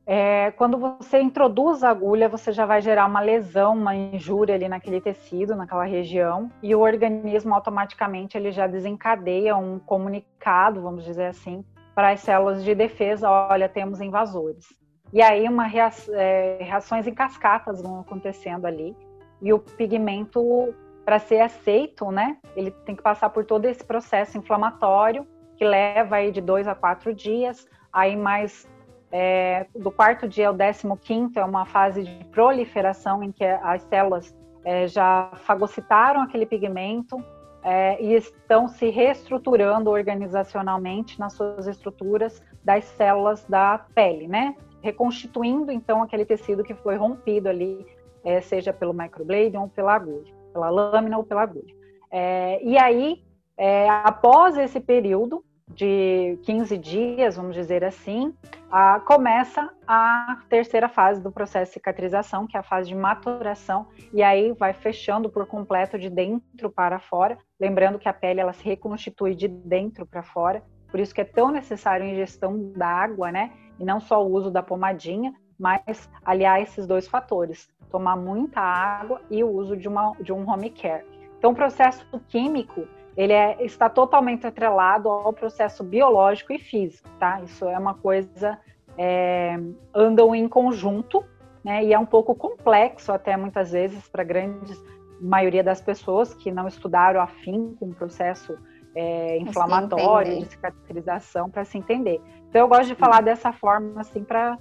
é, 0.08 0.51
quando 0.51 0.78
você 0.78 1.19
introduz 1.19 1.84
a 1.84 1.89
agulha, 1.89 2.30
você 2.30 2.51
já 2.51 2.65
vai 2.65 2.80
gerar 2.80 3.08
uma 3.08 3.21
lesão, 3.21 3.73
uma 3.73 3.95
injúria 3.95 4.54
ali 4.54 4.67
naquele 4.69 5.01
tecido, 5.01 5.56
naquela 5.56 5.86
região, 5.86 6.51
e 6.62 6.75
o 6.75 6.80
organismo 6.80 7.56
automaticamente 7.56 8.38
ele 8.38 8.51
já 8.51 8.67
desencadeia 8.67 9.58
um 9.58 9.80
comunicado, 9.80 10.82
vamos 10.82 11.04
dizer 11.04 11.25
assim, 11.25 11.65
para 11.95 12.12
as 12.12 12.19
células 12.19 12.63
de 12.63 12.75
defesa, 12.75 13.30
olha, 13.30 13.67
temos 13.67 13.99
invasores. 13.99 14.67
E 15.13 15.21
aí 15.21 15.47
uma 15.47 15.67
é, 15.67 16.57
reações 16.59 17.07
em 17.07 17.13
cascatas 17.13 17.81
vão 17.81 17.99
acontecendo 17.99 18.65
ali, 18.65 18.95
e 19.41 19.53
o 19.53 19.59
pigmento, 19.59 20.73
para 21.03 21.19
ser 21.19 21.41
aceito, 21.41 22.11
né, 22.11 22.37
ele 22.55 22.71
tem 22.71 22.95
que 22.95 23.03
passar 23.03 23.29
por 23.29 23.45
todo 23.45 23.65
esse 23.65 23.83
processo 23.83 24.37
inflamatório, 24.37 25.27
que 25.55 25.63
leva 25.63 26.17
aí 26.17 26.31
de 26.31 26.41
dois 26.41 26.67
a 26.67 26.75
quatro 26.75 27.13
dias, 27.13 27.67
aí 27.91 28.15
mais 28.15 28.67
é, 29.11 29.67
do 29.75 29.91
quarto 29.91 30.27
dia 30.27 30.49
ao 30.49 30.53
décimo 30.53 30.97
quinto 30.97 31.39
é 31.39 31.45
uma 31.45 31.65
fase 31.65 32.03
de 32.03 32.25
proliferação 32.25 33.23
em 33.23 33.31
que 33.31 33.45
as 33.45 33.81
células 33.83 34.35
é, 34.65 34.87
já 34.87 35.31
fagocitaram 35.43 36.21
aquele 36.21 36.45
pigmento 36.45 37.23
é, 37.63 38.01
e 38.01 38.13
estão 38.13 38.67
se 38.67 38.89
reestruturando 38.89 39.89
organizacionalmente 39.89 41.19
nas 41.19 41.33
suas 41.33 41.67
estruturas 41.67 42.41
das 42.63 42.83
células 42.83 43.45
da 43.45 43.79
pele, 43.93 44.27
né? 44.27 44.55
Reconstituindo 44.85 45.71
então 45.71 46.03
aquele 46.03 46.23
tecido 46.23 46.63
que 46.63 46.75
foi 46.75 46.95
rompido 46.95 47.49
ali, 47.49 47.83
é, 48.23 48.39
seja 48.39 48.71
pelo 48.71 48.93
microblade 48.93 49.57
ou 49.57 49.67
pela 49.67 49.95
agulha, 49.95 50.31
pela 50.53 50.69
lâmina 50.69 51.17
ou 51.17 51.23
pela 51.23 51.41
agulha. 51.41 51.73
É, 52.11 52.63
e 52.63 52.77
aí, 52.77 53.23
é, 53.57 53.89
após 53.89 54.55
esse 54.55 54.79
período, 54.79 55.43
de 55.67 56.37
15 56.43 56.77
dias, 56.77 57.35
vamos 57.35 57.55
dizer 57.55 57.83
assim, 57.83 58.31
a, 58.69 58.99
começa 58.99 59.71
a 59.87 60.37
terceira 60.47 60.87
fase 60.87 61.19
do 61.19 61.31
processo 61.31 61.71
de 61.71 61.73
cicatrização, 61.73 62.45
que 62.45 62.55
é 62.55 62.59
a 62.59 62.63
fase 62.63 62.89
de 62.89 62.95
maturação, 62.95 63.87
e 64.13 64.21
aí 64.21 64.51
vai 64.51 64.73
fechando 64.73 65.31
por 65.31 65.47
completo 65.47 65.97
de 65.97 66.11
dentro 66.11 66.69
para 66.69 66.99
fora, 66.99 67.39
lembrando 67.59 67.97
que 67.97 68.07
a 68.07 68.13
pele 68.13 68.39
ela 68.39 68.53
se 68.53 68.63
reconstitui 68.63 69.33
de 69.33 69.47
dentro 69.47 70.05
para 70.05 70.21
fora, 70.21 70.61
por 70.91 70.99
isso 70.99 71.13
que 71.13 71.21
é 71.21 71.25
tão 71.25 71.49
necessário 71.51 72.05
a 72.05 72.09
ingestão 72.09 72.71
da 72.71 72.87
água, 72.87 73.31
né? 73.31 73.51
E 73.79 73.85
não 73.85 73.99
só 73.99 74.23
o 74.23 74.31
uso 74.31 74.49
da 74.49 74.63
pomadinha, 74.63 75.33
mas 75.59 76.09
aliar 76.23 76.61
esses 76.61 76.85
dois 76.85 77.07
fatores, 77.07 77.69
tomar 77.89 78.15
muita 78.15 78.59
água 78.59 79.21
e 79.29 79.43
o 79.43 79.49
uso 79.49 79.75
de, 79.77 79.88
uma, 79.88 80.13
de 80.19 80.33
um 80.33 80.49
home 80.49 80.69
care. 80.69 81.05
Então, 81.38 81.51
o 81.51 81.55
processo 81.55 82.05
químico 82.27 82.88
ele 83.15 83.31
é, 83.31 83.63
está 83.63 83.89
totalmente 83.89 84.45
atrelado 84.45 85.09
ao 85.09 85.31
processo 85.31 85.83
biológico 85.83 86.51
e 86.51 86.59
físico, 86.59 87.07
tá? 87.17 87.41
Isso 87.41 87.65
é 87.65 87.77
uma 87.77 87.93
coisa, 87.93 88.59
é, 88.97 89.57
andam 89.93 90.35
em 90.35 90.47
conjunto, 90.49 91.23
né? 91.63 91.83
E 91.83 91.93
é 91.93 91.99
um 91.99 92.05
pouco 92.05 92.35
complexo 92.35 93.13
até 93.13 93.38
muitas 93.38 93.71
vezes 93.71 94.07
para 94.09 94.21
a 94.21 94.25
grande 94.25 94.73
maioria 95.21 95.63
das 95.63 95.81
pessoas 95.81 96.33
que 96.33 96.51
não 96.51 96.67
estudaram 96.67 97.21
afim 97.21 97.73
com 97.79 97.88
o 97.88 97.93
processo 97.93 98.57
é, 98.93 99.38
inflamatório, 99.38 100.39
de 100.39 100.45
cicatrização, 100.45 101.49
para 101.49 101.63
se 101.63 101.77
entender. 101.77 102.21
Então 102.55 102.63
eu 102.63 102.69
gosto 102.69 102.87
de 102.87 102.95
falar 102.95 103.19
dessa 103.19 103.51
forma, 103.51 103.99
assim, 103.99 104.23
para 104.23 104.57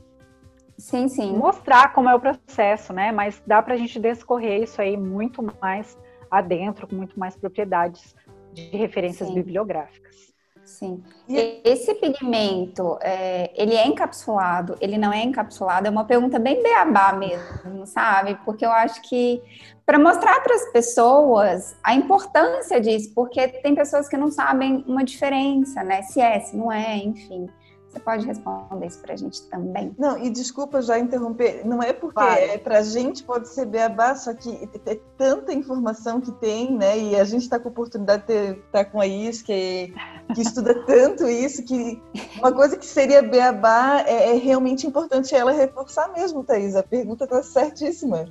sim, 0.77 1.07
sim. 1.07 1.33
mostrar 1.37 1.93
como 1.93 2.09
é 2.09 2.15
o 2.17 2.19
processo, 2.19 2.93
né? 2.93 3.13
Mas 3.13 3.41
dá 3.47 3.63
para 3.63 3.75
a 3.75 3.77
gente 3.77 4.01
descorrer 4.01 4.65
isso 4.65 4.83
aí 4.83 4.97
muito 4.97 5.41
mais 5.61 5.97
adentro, 6.29 6.89
com 6.89 6.97
muito 6.97 7.17
mais 7.17 7.37
propriedades 7.37 8.17
de 8.53 8.77
referências 8.77 9.29
Sim. 9.29 9.37
bibliográficas. 9.37 10.35
Sim. 10.65 11.05
Esse 11.29 11.95
pigmento, 11.95 12.99
é, 13.01 13.53
ele 13.55 13.77
é 13.77 13.87
encapsulado, 13.87 14.77
ele 14.81 14.99
não 14.99 15.13
é 15.13 15.23
encapsulado? 15.23 15.87
É 15.87 15.91
uma 15.91 16.05
pergunta 16.05 16.37
bem 16.41 16.61
beabá 16.65 17.13
mesmo, 17.13 17.87
sabe? 17.87 18.37
Porque 18.45 18.67
eu 18.67 18.73
acho 18.73 19.01
que 19.03 19.41
para 19.87 20.01
mostrar 20.01 20.43
para 20.43 20.57
as 20.57 20.73
pessoas 20.73 21.77
a 21.81 21.95
importância 21.95 22.81
disso, 22.81 23.13
porque 23.15 23.47
tem 23.47 23.73
pessoas 23.73 24.09
que 24.09 24.17
não 24.17 24.33
sabem 24.33 24.83
uma 24.89 25.05
diferença, 25.05 25.85
né? 25.85 26.03
Se 26.03 26.21
é, 26.21 26.41
se 26.41 26.57
não 26.57 26.73
é, 26.73 26.97
enfim. 26.97 27.49
Você 27.95 28.01
pode 28.01 28.27
responder 28.27 28.87
isso 28.87 28.99
para 28.99 29.15
a 29.15 29.17
gente 29.17 29.43
também? 29.43 29.95
Não, 29.97 30.19
e 30.19 30.29
desculpa 30.29 30.83
já 30.83 30.99
interromper, 30.99 31.65
não 31.65 31.81
é 31.81 31.93
porque 31.93 32.21
é, 32.21 32.59
para 32.59 32.79
a 32.79 32.83
gente 32.83 33.23
pode 33.23 33.49
ser 33.49 33.67
beabá, 33.67 34.17
só 34.17 34.35
que 34.35 34.69
é 34.85 34.99
tanta 35.17 35.53
informação 35.53 36.21
que 36.21 36.33
tem, 36.33 36.77
né? 36.77 36.99
E 36.99 37.17
a 37.17 37.23
gente 37.23 37.43
está 37.43 37.59
com 37.59 37.69
a 37.69 37.71
oportunidade 37.71 38.27
de 38.27 38.59
estar 38.59 38.61
tá 38.73 38.85
com 38.85 39.01
a 39.01 39.07
Is, 39.07 39.43
que, 39.43 39.95
que 40.35 40.43
estuda 40.43 40.75
tanto 40.87 41.29
isso, 41.29 41.65
que 41.65 42.03
uma 42.39 42.53
coisa 42.53 42.77
que 42.77 42.87
seria 42.87 43.23
beabá 43.23 44.03
é, 44.07 44.31
é 44.31 44.39
realmente 44.39 44.87
importante 44.89 45.33
ela 45.33 45.53
reforçar 45.53 46.13
mesmo, 46.13 46.43
Thaís. 46.43 46.75
A 46.75 46.83
pergunta 46.83 47.25
está 47.25 47.43
certíssima. 47.45 48.27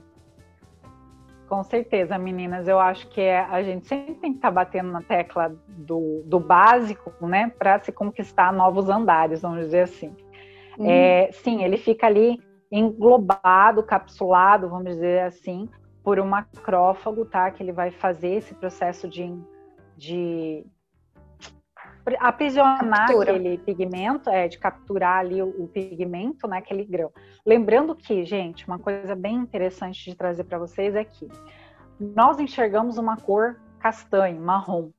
Com 1.54 1.64
certeza, 1.64 2.18
meninas. 2.18 2.68
Eu 2.68 2.80
acho 2.80 3.08
que 3.10 3.22
é, 3.22 3.42
a 3.42 3.62
gente 3.62 3.86
sempre 3.86 4.16
tem 4.16 4.32
que 4.32 4.40
estar 4.40 4.48
tá 4.48 4.56
batendo 4.56 4.92
na 4.92 5.04
tecla 5.04 5.56
do, 5.68 6.24
do 6.26 6.40
básico, 6.40 7.14
né, 7.28 7.52
para 7.60 7.80
se 7.80 7.92
conquistar 7.92 8.52
novos 8.52 8.90
andares, 8.90 9.44
vamos 9.44 9.60
dizer 9.60 9.82
assim. 9.82 10.16
Uhum. 10.80 10.90
É, 10.90 11.30
sim, 11.32 11.64
ele 11.64 11.78
fica 11.78 12.08
ali 12.08 12.40
englobado, 12.72 13.84
capsulado, 13.84 14.68
vamos 14.68 14.86
dizer 14.86 15.28
assim, 15.28 15.70
por 16.04 16.20
um 16.20 16.26
macrófago, 16.26 17.24
tá? 17.24 17.52
Que 17.52 17.62
ele 17.62 17.72
vai 17.72 17.92
fazer 17.92 18.30
esse 18.30 18.56
processo 18.56 19.08
de, 19.08 19.32
de 19.96 20.66
aprisionar 22.20 23.08
Captura. 23.08 23.32
aquele 23.32 23.58
pigmento, 23.58 24.30
é, 24.30 24.48
de 24.48 24.58
capturar 24.58 25.20
ali 25.20 25.42
o, 25.42 25.48
o, 25.48 25.68
pigmento 25.68 26.48
naquele 26.48 26.84
grão. 26.84 27.12
Lembrando 27.46 27.96
que, 27.96 28.26
gente, 28.26 28.68
uma 28.68 28.80
coisa 28.80 29.16
bem 29.16 29.36
interessante 29.36 30.10
de 30.10 30.16
trazer 30.16 30.44
para 30.44 30.58
vocês 30.58 30.96
é 30.96 31.04
que 31.04 31.28
nós 32.00 32.40
enxergamos 32.40 32.98
uma 32.98 33.18
cor 33.18 33.60
castanho, 33.80 34.42
marrom, 34.42 34.90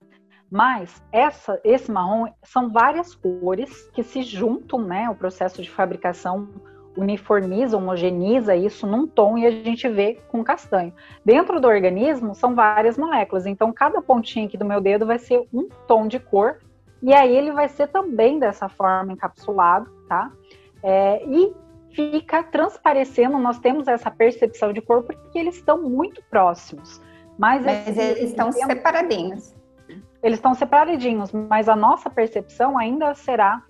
mas 0.51 1.03
essa, 1.11 1.61
esse 1.65 1.91
marrom 1.91 2.27
são 2.43 2.71
várias 2.71 3.15
cores 3.15 3.89
que 3.93 4.03
se 4.03 4.23
juntam, 4.23 4.81
né? 4.81 5.11
O 5.11 5.15
processo 5.15 5.63
de 5.63 5.71
fabricação 5.71 6.49
uniformiza, 6.97 7.77
homogeniza 7.77 8.55
isso 8.55 8.87
num 8.87 9.07
tom 9.07 9.37
e 9.37 9.47
a 9.47 9.51
gente 9.51 9.89
vê 9.89 10.21
com 10.29 10.45
castanho. 10.45 10.93
Dentro 11.25 11.61
do 11.61 11.67
organismo 11.67 12.35
são 12.35 12.55
várias 12.55 12.97
moléculas, 12.97 13.47
então 13.47 13.73
cada 13.73 14.01
pontinho 14.01 14.47
aqui 14.47 14.57
do 14.57 14.65
meu 14.65 14.81
dedo 14.81 15.05
vai 15.05 15.19
ser 15.19 15.45
um 15.53 15.69
tom 15.89 16.07
de 16.07 16.21
cor 16.21 16.59
e 17.05 17.13
aí 17.13 17.37
ele 17.37 17.53
vai 17.53 17.69
ser 17.69 17.89
também 17.89 18.39
dessa 18.39 18.67
forma 18.67 19.13
encapsulado, 19.13 19.91
tá? 20.09 20.33
É, 20.83 21.23
e 21.27 21.55
fica 21.91 22.43
transparecendo, 22.43 23.37
nós 23.37 23.59
temos 23.59 23.87
essa 23.87 24.11
percepção 24.11 24.73
de 24.73 24.81
cor 24.81 25.03
porque 25.03 25.39
eles 25.39 25.57
estão 25.57 25.83
muito 25.83 26.23
próximos. 26.31 27.03
Mas, 27.39 27.63
mas 27.63 27.89
esse, 27.89 28.01
eles 28.01 28.31
estão 28.31 28.51
tempo, 28.51 28.67
separadinhos. 28.67 29.55
Eles 30.23 30.39
estão 30.39 30.55
separadinhos, 30.55 31.31
mas 31.31 31.69
a 31.69 31.77
nossa 31.77 32.09
percepção 32.09 32.79
ainda 32.79 33.15
será 33.15 33.63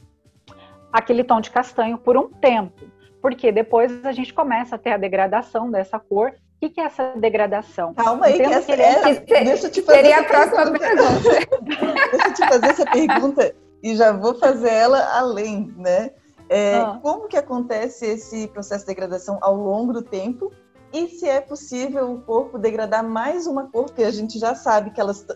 aquele 0.93 1.25
tom 1.25 1.41
de 1.41 1.51
castanho 1.51 1.99
por 1.99 2.17
um 2.17 2.31
tempo. 2.31 2.85
Porque 3.21 3.51
depois 3.51 4.07
a 4.07 4.13
gente 4.13 4.33
começa 4.33 4.77
a 4.77 4.79
ter 4.79 4.93
a 4.93 4.97
degradação 4.97 5.73
dessa 5.73 5.99
cor 5.99 6.33
o 6.67 6.71
que, 6.71 6.81
é 6.81 6.85
essa 6.85 7.15
degradação? 7.17 7.95
Calma 7.95 8.27
aí, 8.27 8.35
que 8.35 8.43
essa, 8.43 8.63
que 8.63 8.73
é, 8.73 9.41
é, 9.41 9.45
deixa 9.45 9.67
eu 9.67 9.71
te 9.71 9.83
fazer 9.83 9.99
seria 9.99 10.21
a 10.21 10.25
próxima 10.25 10.79
pergunta. 10.79 11.31
deixa 12.11 12.29
eu 12.29 12.35
te 12.35 12.49
fazer 12.49 12.67
essa 12.67 12.87
pergunta 12.87 13.55
e 13.83 13.97
já 13.97 14.13
vou 14.13 14.35
fazer 14.39 14.71
ela 14.71 15.19
além, 15.19 15.73
né? 15.77 16.11
É, 16.49 16.77
ah. 16.77 16.99
Como 17.03 17.29
que 17.29 17.37
acontece 17.37 18.07
esse 18.07 18.49
processo 18.49 18.85
de 18.85 18.89
degradação 18.89 19.39
ao 19.41 19.57
longo 19.57 19.93
do 19.93 20.03
tempo? 20.03 20.53
E 20.93 21.09
se 21.09 21.29
é 21.29 21.41
possível 21.41 22.13
o 22.13 22.21
corpo 22.21 22.59
degradar 22.59 23.03
mais 23.03 23.47
uma 23.47 23.69
cor, 23.69 23.87
porque 23.87 24.05
a 24.05 24.11
gente 24.11 24.39
já 24.39 24.55
sabe 24.55 24.91
que 24.91 25.01
elas 25.01 25.27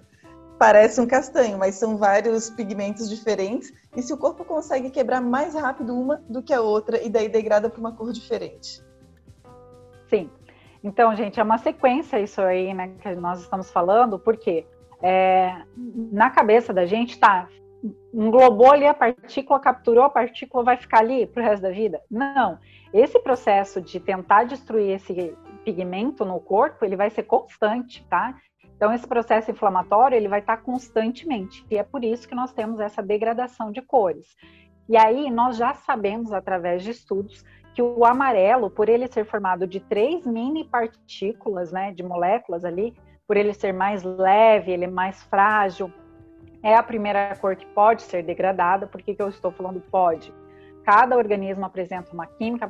parecem 0.59 1.05
um 1.05 1.07
castanho, 1.07 1.59
mas 1.59 1.77
são 1.77 1.97
vários 1.97 2.51
pigmentos 2.51 3.09
diferentes. 3.09 3.73
E 3.97 4.03
se 4.03 4.13
o 4.13 4.17
corpo 4.17 4.45
consegue 4.45 4.91
quebrar 4.91 5.21
mais 5.21 5.55
rápido 5.55 5.95
uma 5.95 6.23
do 6.29 6.43
que 6.43 6.53
a 6.53 6.61
outra 6.61 7.03
e 7.03 7.09
daí 7.09 7.29
degrada 7.29 7.69
para 7.69 7.81
uma 7.81 7.93
cor 7.93 8.13
diferente? 8.13 8.83
Sim. 10.09 10.31
Então, 10.83 11.15
gente, 11.15 11.41
é 11.41 11.43
uma 11.43 11.59
sequência 11.59 12.21
isso 12.21 12.41
aí, 12.41 12.73
né, 12.73 12.89
que 13.01 13.15
nós 13.17 13.41
estamos 13.41 13.71
falando, 13.71 14.19
porque 14.19 14.67
é, 15.03 15.63
na 16.13 16.31
cabeça 16.31 16.73
da 16.73 16.87
gente 16.87 17.19
tá 17.19 17.49
englobou 18.13 18.73
ali 18.73 18.87
a 18.87 18.95
partícula, 18.95 19.61
capturou 19.61 20.05
a 20.05 20.11
partícula, 20.11 20.65
vai 20.65 20.77
ficar 20.77 20.99
ali 21.01 21.27
para 21.27 21.43
o 21.43 21.45
resto 21.45 21.63
da 21.63 21.71
vida? 21.71 22.01
Não. 22.11 22.59
Esse 22.93 23.21
processo 23.21 23.81
de 23.81 24.01
tentar 24.01 24.45
destruir 24.45 24.91
esse 24.91 25.37
pigmento 25.65 26.25
no 26.25 26.41
corpo, 26.41 26.85
ele 26.85 26.97
vai 26.97 27.11
ser 27.11 27.25
constante, 27.25 28.05
tá? 28.09 28.35
Então, 28.77 28.93
esse 28.93 29.07
processo 29.07 29.51
inflamatório, 29.51 30.17
ele 30.17 30.29
vai 30.29 30.41
estar 30.41 30.57
tá 30.57 30.63
constantemente. 30.63 31.65
E 31.71 31.77
é 31.77 31.83
por 31.83 32.05
isso 32.05 32.29
que 32.29 32.35
nós 32.35 32.53
temos 32.53 32.81
essa 32.81 33.03
degradação 33.03 33.71
de 33.73 33.83
cores. 33.83 34.37
E 34.89 34.97
aí, 34.97 35.31
nós 35.31 35.57
já 35.57 35.75
sabemos, 35.75 36.33
através 36.33 36.83
de 36.83 36.93
estudos, 36.93 37.45
que 37.75 37.83
o 37.83 38.05
amarelo, 38.05 38.71
por 38.71 38.89
ele 38.89 39.07
ser 39.07 39.25
formado 39.25 39.67
de 39.67 39.81
três 39.81 40.27
mini 40.27 40.65
partículas, 40.65 41.71
né, 41.71 41.93
de 41.93 42.03
moléculas 42.03 42.65
ali, 42.65 42.95
por 43.27 43.37
ele 43.37 43.55
ser 43.55 43.73
mais 43.73 44.03
leve, 44.03 44.73
ele 44.73 44.85
é 44.85 44.91
mais 44.91 45.23
frágil, 45.25 45.93
é 46.63 46.75
a 46.75 46.83
primeira 46.83 47.37
cor 47.41 47.55
que 47.55 47.67
pode 47.67 48.03
ser 48.03 48.23
degradada. 48.23 48.87
Por 48.87 49.01
que, 49.01 49.15
que 49.15 49.23
eu 49.23 49.29
estou 49.29 49.53
falando 49.53 49.81
pode? 49.81 50.33
cada 50.89 51.19
organismo 51.19 51.67
apresenta 51.67 52.15
uma 52.15 52.27
química, 52.27 52.67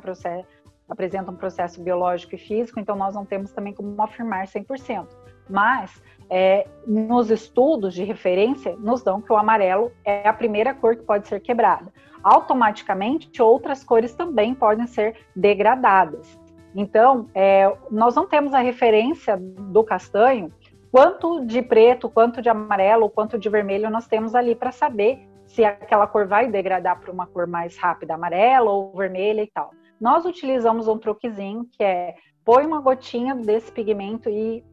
apresenta 0.89 1.31
um 1.31 1.35
processo 1.37 1.81
biológico 1.81 2.35
e 2.35 2.37
físico, 2.37 2.77
então 2.77 2.93
nós 2.93 3.15
não 3.15 3.25
temos 3.25 3.53
também 3.53 3.71
como 3.73 3.95
afirmar 4.01 4.45
100%. 4.45 5.07
Mas 5.49 6.01
é, 6.29 6.67
nos 6.85 7.31
estudos 7.31 7.93
de 7.93 8.03
referência, 8.03 8.75
nos 8.77 9.01
dão 9.01 9.19
que 9.19 9.33
o 9.33 9.37
amarelo 9.37 9.91
é 10.05 10.27
a 10.27 10.33
primeira 10.33 10.73
cor 10.73 10.95
que 10.95 11.03
pode 11.03 11.27
ser 11.27 11.39
quebrada. 11.39 11.91
Automaticamente, 12.23 13.41
outras 13.41 13.83
cores 13.83 14.13
também 14.13 14.53
podem 14.53 14.85
ser 14.85 15.15
degradadas. 15.35 16.37
Então, 16.75 17.27
é, 17.33 17.75
nós 17.89 18.15
não 18.15 18.27
temos 18.27 18.53
a 18.53 18.59
referência 18.59 19.37
do 19.37 19.83
castanho, 19.83 20.53
quanto 20.91 21.45
de 21.45 21.61
preto, 21.61 22.09
quanto 22.09 22.41
de 22.41 22.49
amarelo, 22.49 23.09
quanto 23.09 23.39
de 23.39 23.49
vermelho 23.49 23.89
nós 23.89 24.07
temos 24.07 24.35
ali 24.35 24.53
para 24.53 24.71
saber 24.71 25.27
se 25.45 25.65
aquela 25.65 26.05
cor 26.05 26.27
vai 26.27 26.47
degradar 26.47 26.99
para 26.99 27.11
uma 27.11 27.25
cor 27.25 27.47
mais 27.47 27.75
rápida, 27.77 28.13
amarela 28.13 28.69
ou 28.69 28.91
vermelha 28.95 29.41
e 29.41 29.47
tal. 29.47 29.71
Nós 29.99 30.25
utilizamos 30.25 30.87
um 30.87 30.97
truquezinho 30.97 31.67
que 31.71 31.83
é 31.83 32.15
põe 32.45 32.65
uma 32.65 32.79
gotinha 32.79 33.35
desse 33.35 33.71
pigmento 33.71 34.29
e 34.29 34.63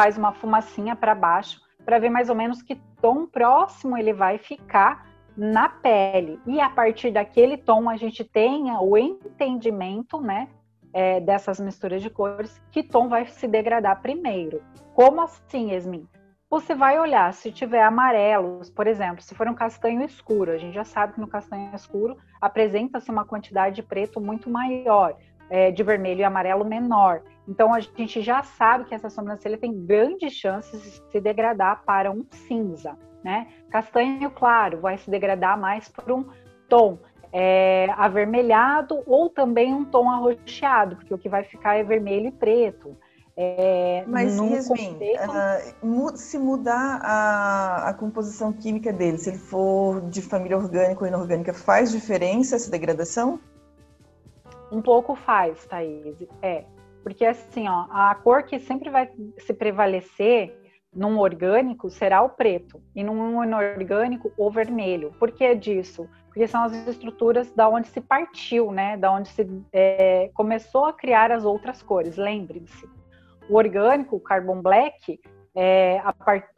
faz 0.00 0.16
uma 0.16 0.32
fumacinha 0.32 0.96
para 0.96 1.14
baixo 1.14 1.60
para 1.84 1.98
ver 1.98 2.08
mais 2.08 2.30
ou 2.30 2.34
menos 2.34 2.62
que 2.62 2.74
tom 3.02 3.26
próximo 3.26 3.98
ele 3.98 4.14
vai 4.14 4.38
ficar 4.38 5.06
na 5.36 5.68
pele. 5.68 6.40
E 6.46 6.58
a 6.58 6.70
partir 6.70 7.10
daquele 7.10 7.58
tom 7.58 7.86
a 7.86 7.98
gente 7.98 8.24
tenha 8.24 8.80
o 8.80 8.96
entendimento, 8.96 10.18
né, 10.18 10.48
é, 10.94 11.20
dessas 11.20 11.60
misturas 11.60 12.00
de 12.00 12.08
cores, 12.08 12.62
que 12.70 12.82
tom 12.82 13.10
vai 13.10 13.26
se 13.26 13.46
degradar 13.46 14.00
primeiro. 14.00 14.62
Como 14.94 15.20
assim, 15.20 15.72
Esmin? 15.72 16.08
Você 16.48 16.74
vai 16.74 16.98
olhar, 16.98 17.32
se 17.34 17.52
tiver 17.52 17.82
amarelos, 17.82 18.70
por 18.70 18.86
exemplo, 18.86 19.22
se 19.22 19.34
for 19.34 19.46
um 19.48 19.54
castanho 19.54 20.02
escuro, 20.02 20.50
a 20.50 20.56
gente 20.56 20.74
já 20.74 20.84
sabe 20.84 21.12
que 21.12 21.20
no 21.20 21.28
castanho 21.28 21.74
escuro 21.74 22.16
apresenta-se 22.40 23.10
uma 23.10 23.26
quantidade 23.26 23.76
de 23.76 23.82
preto 23.82 24.18
muito 24.18 24.48
maior, 24.48 25.14
é, 25.50 25.70
de 25.70 25.82
vermelho 25.82 26.20
e 26.20 26.24
amarelo 26.24 26.64
menor. 26.64 27.22
Então 27.46 27.74
a 27.74 27.80
gente 27.80 28.22
já 28.22 28.42
sabe 28.42 28.84
que 28.84 28.94
essa 28.94 29.10
sobrancelha 29.10 29.58
tem 29.58 29.84
grandes 29.84 30.32
chances 30.32 30.80
de 30.80 31.10
se 31.10 31.20
degradar 31.20 31.82
para 31.84 32.10
um 32.10 32.24
cinza, 32.30 32.96
né? 33.22 33.48
Castanho 33.70 34.30
claro 34.30 34.80
vai 34.80 34.96
se 34.96 35.10
degradar 35.10 35.58
mais 35.58 35.88
por 35.88 36.10
um 36.12 36.24
tom 36.68 36.98
é, 37.32 37.88
avermelhado 37.96 39.02
ou 39.06 39.28
também 39.28 39.74
um 39.74 39.84
tom 39.84 40.08
arroxeado, 40.08 40.96
porque 40.96 41.12
o 41.12 41.18
que 41.18 41.28
vai 41.28 41.44
ficar 41.44 41.76
é 41.76 41.82
vermelho 41.82 42.28
e 42.28 42.32
preto. 42.32 42.96
É, 43.36 44.04
Mas, 44.06 44.36
Yasmin, 44.36 44.92
contexto... 44.92 46.16
se 46.16 46.38
mudar 46.38 47.00
a, 47.02 47.88
a, 47.88 47.94
composição 47.94 48.52
química 48.52 48.92
dele, 48.92 49.16
se 49.16 49.30
ele 49.30 49.38
for 49.38 50.02
de 50.10 50.20
família 50.20 50.58
orgânica 50.58 51.00
ou 51.00 51.06
inorgânica, 51.06 51.54
faz 51.54 51.90
diferença 51.90 52.56
essa 52.56 52.70
degradação? 52.70 53.40
Um 54.70 54.80
pouco 54.80 55.14
faz, 55.14 55.66
Thaís. 55.66 56.16
É. 56.42 56.64
Porque 57.02 57.24
assim, 57.24 57.68
ó, 57.68 57.86
a 57.90 58.14
cor 58.14 58.42
que 58.42 58.58
sempre 58.58 58.90
vai 58.90 59.10
se 59.38 59.54
prevalecer 59.54 60.56
num 60.94 61.18
orgânico 61.18 61.88
será 61.88 62.20
o 62.22 62.30
preto 62.30 62.82
e 62.94 63.02
num 63.02 63.42
inorgânico 63.42 64.32
o 64.36 64.50
vermelho. 64.50 65.12
Por 65.18 65.30
que 65.30 65.54
disso? 65.54 66.08
porque 66.30 66.46
são 66.46 66.62
as 66.62 66.72
estruturas 66.86 67.50
da 67.52 67.68
onde 67.68 67.88
se 67.88 68.00
partiu, 68.00 68.70
né? 68.70 68.96
Da 68.96 69.12
onde 69.12 69.28
se 69.28 69.46
é, 69.72 70.30
começou 70.32 70.84
a 70.84 70.92
criar 70.92 71.32
as 71.32 71.44
outras 71.44 71.82
cores. 71.82 72.16
Lembrem-se, 72.16 72.88
o 73.48 73.56
orgânico, 73.56 74.14
o 74.14 74.20
carbon 74.20 74.62
black, 74.62 75.20
é, 75.56 76.00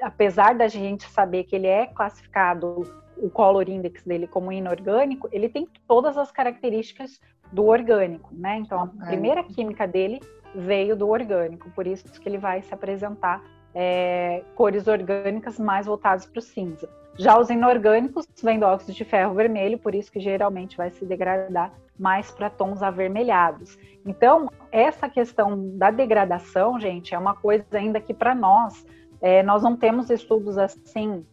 apesar 0.03 0.55
da 0.55 0.69
gente 0.69 1.09
saber 1.09 1.45
que 1.45 1.57
ele 1.57 1.67
é 1.67 1.87
classificado 1.87 2.83
o 3.17 3.31
color 3.31 3.67
index 3.67 4.03
dele 4.03 4.27
como 4.27 4.53
inorgânico, 4.53 5.27
ele 5.33 5.49
tem 5.49 5.67
todas 5.89 6.19
as 6.19 6.31
características 6.31 7.19
do 7.53 7.67
orgânico, 7.67 8.31
né? 8.33 8.57
Então 8.57 8.91
a 9.01 9.07
primeira 9.07 9.43
química 9.45 9.87
dele 9.87 10.21
veio 10.55 10.97
do 10.97 11.09
orgânico, 11.09 11.71
por 11.71 11.87
isso 11.87 12.05
que 12.05 12.29
ele 12.29 12.39
vai 12.39 12.63
se 12.63 12.73
apresentar 12.73 13.43
é, 13.75 14.43
cores 14.55 14.87
orgânicas 14.87 15.59
mais 15.59 15.87
voltadas 15.87 16.27
para 16.27 16.39
o 16.39 16.43
cinza. 16.43 16.89
Já 17.19 17.39
os 17.39 17.51
inorgânicos 17.51 18.27
vêm 18.43 18.59
do 18.59 18.65
óxido 18.65 18.93
de 18.93 19.05
ferro 19.05 19.35
vermelho, 19.35 19.79
por 19.79 19.95
isso 19.95 20.11
que 20.11 20.19
geralmente 20.19 20.77
vai 20.77 20.91
se 20.91 21.05
degradar 21.05 21.73
mais 21.99 22.31
para 22.31 22.49
tons 22.49 22.83
avermelhados. 22.83 23.79
Então, 24.05 24.49
essa 24.71 25.09
questão 25.09 25.77
da 25.77 25.91
degradação, 25.91 26.81
gente, 26.81 27.15
é 27.15 27.19
uma 27.19 27.35
coisa 27.35 27.65
ainda 27.73 28.01
que 28.01 28.15
para 28.15 28.35
nós, 28.35 28.85
é, 29.21 29.43
nós 29.43 29.63
não 29.63 29.77
temos 29.77 30.09
estudos 30.09 30.57
assim 30.57 31.25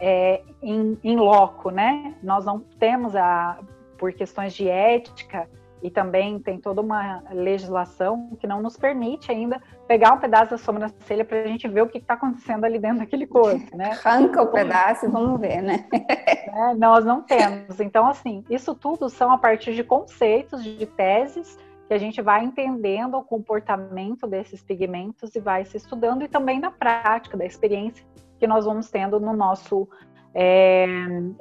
é, 0.00 0.42
em, 0.60 0.98
em 1.04 1.16
loco, 1.16 1.70
né? 1.70 2.14
Nós 2.20 2.44
não 2.44 2.58
temos, 2.58 3.14
a, 3.14 3.58
por 4.02 4.12
questões 4.12 4.52
de 4.52 4.68
ética, 4.68 5.48
e 5.80 5.88
também 5.88 6.40
tem 6.40 6.58
toda 6.58 6.80
uma 6.80 7.22
legislação 7.30 8.36
que 8.40 8.48
não 8.48 8.60
nos 8.60 8.76
permite 8.76 9.30
ainda 9.30 9.62
pegar 9.86 10.12
um 10.12 10.18
pedaço 10.18 10.50
da 10.50 10.58
sobrancelha 10.58 11.24
para 11.24 11.42
a 11.42 11.46
gente 11.46 11.68
ver 11.68 11.82
o 11.82 11.88
que 11.88 11.98
está 11.98 12.14
acontecendo 12.14 12.64
ali 12.64 12.80
dentro 12.80 12.98
daquele 12.98 13.28
corpo, 13.28 13.76
né? 13.76 13.96
Arranca 14.04 14.42
o 14.42 14.48
pedaço 14.48 15.06
e 15.06 15.08
vamos 15.08 15.40
ver, 15.40 15.62
né? 15.62 15.86
É, 16.54 16.74
nós 16.74 17.02
não 17.02 17.22
temos. 17.22 17.80
Então, 17.80 18.06
assim, 18.06 18.44
isso 18.50 18.74
tudo 18.74 19.08
são 19.08 19.30
a 19.30 19.38
partir 19.38 19.74
de 19.74 19.82
conceitos, 19.82 20.62
de 20.62 20.84
teses, 20.84 21.56
que 21.88 21.94
a 21.94 21.98
gente 21.98 22.20
vai 22.20 22.44
entendendo 22.44 23.16
o 23.16 23.22
comportamento 23.22 24.26
desses 24.26 24.62
pigmentos 24.62 25.34
e 25.34 25.40
vai 25.40 25.64
se 25.64 25.78
estudando, 25.78 26.22
e 26.24 26.28
também 26.28 26.60
na 26.60 26.70
prática, 26.70 27.38
da 27.38 27.46
experiência 27.46 28.04
que 28.38 28.46
nós 28.46 28.66
vamos 28.66 28.90
tendo 28.90 29.18
no 29.18 29.32
nosso 29.32 29.88
é, 30.34 30.86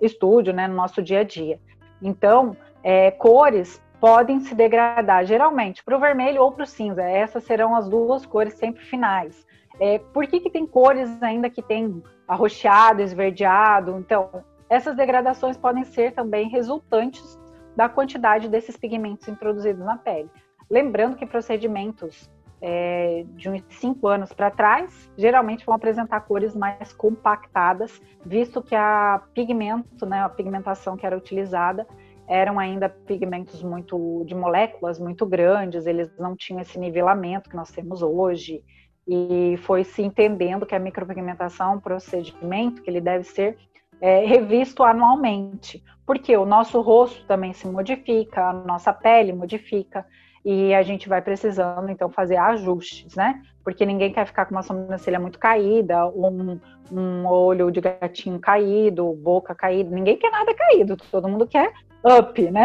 estúdio, 0.02 0.54
né, 0.54 0.66
no 0.66 0.76
nosso 0.76 1.02
dia 1.02 1.20
a 1.20 1.24
dia. 1.24 1.60
Então, 2.02 2.56
é, 2.84 3.12
cores 3.12 3.82
podem 4.00 4.40
se 4.40 4.56
degradar, 4.56 5.26
geralmente, 5.26 5.84
para 5.84 5.96
o 5.96 6.00
vermelho 6.00 6.42
ou 6.42 6.52
para 6.52 6.64
o 6.64 6.68
cinza. 6.68 7.04
Essas 7.04 7.44
serão 7.44 7.76
as 7.76 7.88
duas 7.88 8.26
cores 8.26 8.56
sempre 8.56 8.84
finais. 8.84 9.46
É, 9.80 10.00
por 10.00 10.26
que, 10.28 10.40
que 10.40 10.50
tem 10.50 10.66
cores 10.66 11.22
ainda 11.22 11.50
que 11.50 11.62
tem 11.62 12.02
arroxeado, 12.28 13.02
esverdeado? 13.02 13.98
Então, 14.00 14.30
essas 14.70 14.96
degradações 14.96 15.58
podem 15.58 15.84
ser 15.84 16.14
também 16.14 16.50
resultantes 16.50 17.40
da 17.76 17.88
quantidade 17.88 18.50
desses 18.50 18.76
pigmentos 18.76 19.28
introduzidos 19.28 19.86
na 19.86 19.98
pele. 19.98 20.30
Lembrando 20.70 21.16
que 21.16 21.26
procedimentos 21.26 22.30
é, 22.62 23.26
de 23.30 23.50
uns 23.50 23.64
cinco 23.70 24.08
anos 24.08 24.32
para 24.32 24.52
trás, 24.52 25.12
geralmente 25.18 25.66
vão 25.66 25.74
apresentar 25.74 26.22
cores 26.22 26.56
mais 26.56 26.94
compactadas, 26.94 28.00
visto 28.24 28.62
que 28.62 28.76
a 28.76 29.22
pigmento, 29.34 30.06
né, 30.06 30.22
a 30.22 30.30
pigmentação 30.30 30.96
que 30.96 31.06
era 31.06 31.18
utilizada, 31.18 31.88
eram 32.28 32.60
ainda 32.60 32.88
pigmentos 32.88 33.64
muito 33.64 34.24
de 34.26 34.36
moléculas 34.36 35.00
muito 35.00 35.26
grandes, 35.26 35.86
eles 35.86 36.10
não 36.18 36.36
tinham 36.36 36.62
esse 36.62 36.80
nivelamento 36.80 37.50
que 37.50 37.56
nós 37.56 37.72
temos 37.72 38.02
hoje. 38.02 38.64
E 39.08 39.58
foi 39.64 39.84
se 39.84 40.02
entendendo 40.02 40.66
que 40.66 40.76
a 40.76 40.80
micropigmentação 40.80 41.72
é 41.72 41.76
um 41.76 41.80
procedimento 41.80 42.82
que 42.82 42.90
ele 42.90 43.02
deve 43.02 43.24
ser 43.24 43.58
é, 44.00 44.24
revisto 44.26 44.84
anualmente, 44.84 45.84
porque 46.06 46.38
o 46.38 46.46
nosso 46.46 46.80
rosto 46.80 47.26
também 47.26 47.52
se 47.52 47.68
modifica, 47.68 48.50
a 48.50 48.54
nossa 48.54 48.94
pele 48.94 49.34
modifica, 49.34 50.06
e 50.44 50.74
a 50.74 50.82
gente 50.82 51.08
vai 51.08 51.22
precisando 51.22 51.90
então 51.90 52.10
fazer 52.10 52.38
ajustes, 52.38 53.16
né? 53.16 53.42
Porque 53.64 53.86
ninguém 53.86 54.12
quer 54.12 54.26
ficar 54.26 54.46
com 54.46 54.56
uma 54.56 54.64
sobrancelha 54.64 55.20
muito 55.20 55.38
caída, 55.38 56.08
um, 56.08 56.60
um 56.92 57.28
olho 57.28 57.70
de 57.72 57.80
gatinho 57.80 58.40
caído, 58.40 59.14
boca 59.14 59.54
caída, 59.54 59.90
ninguém 59.92 60.18
quer 60.18 60.32
nada 60.32 60.54
caído, 60.54 60.98
todo 61.12 61.30
mundo 61.30 61.46
quer 61.46 61.72
up, 62.04 62.42
né? 62.50 62.64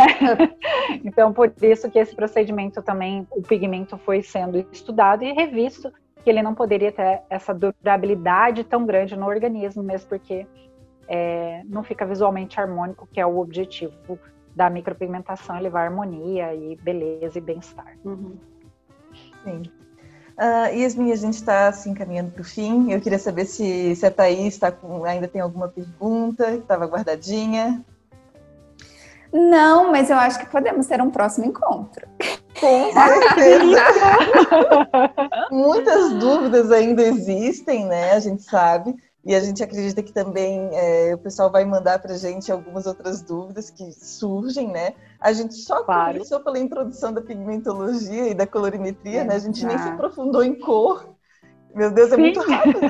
então, 1.05 1.33
por 1.33 1.53
isso 1.61 1.91
que 1.91 1.99
esse 1.99 2.15
procedimento 2.15 2.83
também, 2.83 3.27
o 3.31 3.43
pigmento 3.43 3.99
foi 3.99 4.23
sendo 4.23 4.67
estudado 4.73 5.23
e 5.23 5.33
revisto 5.33 5.93
que 6.25 6.31
ele 6.31 6.43
não 6.43 6.55
poderia 6.55 6.91
ter 6.91 7.23
essa 7.31 7.55
durabilidade 7.55 8.65
tão 8.65 8.85
grande 8.85 9.15
no 9.15 9.27
organismo, 9.27 9.83
mesmo 9.83 10.09
porque 10.09 10.47
é, 11.07 11.63
não 11.67 11.85
fica 11.85 12.05
visualmente 12.05 12.59
harmônico, 12.59 13.07
que 13.13 13.21
é 13.21 13.27
o 13.27 13.39
objetivo 13.39 14.19
da 14.57 14.71
micropigmentação, 14.71 15.57
é 15.57 15.61
levar 15.61 15.83
harmonia 15.83 16.55
e 16.55 16.77
beleza 16.77 17.37
e 17.37 17.41
bem-estar. 17.43 17.95
Uhum. 18.03 18.37
Sim. 19.45 19.63
Uh, 20.39 20.75
Yasmin, 20.75 21.13
a 21.13 21.17
gente 21.17 21.35
está 21.35 21.71
se 21.73 21.81
assim, 21.81 21.91
encaminhando 21.91 22.31
para 22.31 22.41
o 22.41 22.45
fim. 22.45 22.91
Eu 22.91 23.01
queria 23.01 23.19
saber 23.19 23.45
se, 23.45 23.95
se 23.95 24.07
a 24.07 24.11
Thaís 24.11 24.57
tá 24.57 24.73
com, 24.73 25.05
ainda 25.05 25.29
tem 25.29 25.43
alguma 25.43 25.69
pergunta 25.69 26.53
que 26.53 26.59
estava 26.59 26.87
guardadinha. 26.87 27.85
Não, 29.33 29.91
mas 29.91 30.09
eu 30.09 30.17
acho 30.17 30.39
que 30.39 30.47
podemos 30.47 30.87
ter 30.87 31.03
um 31.03 31.11
próximo 31.11 31.45
encontro. 31.47 32.07
Com 32.59 32.93
certeza. 32.93 33.83
Muitas 35.51 36.15
dúvidas 36.15 36.73
ainda 36.73 37.03
existem, 37.03 37.85
né? 37.85 38.13
A 38.13 38.21
gente 38.21 38.43
sabe. 38.43 38.95
E 39.27 39.35
a 39.35 39.41
gente 39.41 39.61
acredita 39.61 40.05
que 40.05 40.13
também 40.13 40.71
é, 40.73 41.13
o 41.13 41.19
pessoal 41.19 41.51
vai 41.51 41.65
mandar 41.65 41.99
para 41.99 42.13
a 42.13 42.17
gente 42.17 42.53
algumas 42.53 42.87
outras 42.87 43.23
dúvidas 43.23 43.71
que 43.71 43.91
surgem, 43.91 44.69
né? 44.69 44.93
A 45.21 45.33
gente 45.33 45.55
só 45.55 45.83
claro. 45.83 46.13
começou 46.13 46.39
pela 46.39 46.61
introdução 46.61 47.13
da 47.13 47.21
pigmentologia 47.21 48.29
e 48.29 48.35
da 48.35 48.47
colorimetria, 48.47 49.23
é, 49.23 49.25
né? 49.25 49.35
A 49.35 49.39
gente 49.41 49.67
nem 49.67 49.77
se 49.77 49.89
aprofundou 49.89 50.45
em 50.45 50.55
cor. 50.55 51.09
Meu 51.75 51.91
Deus, 51.91 52.13
é 52.13 52.15
Sim. 52.15 52.21
muito 52.21 52.41
rápido. 52.41 52.81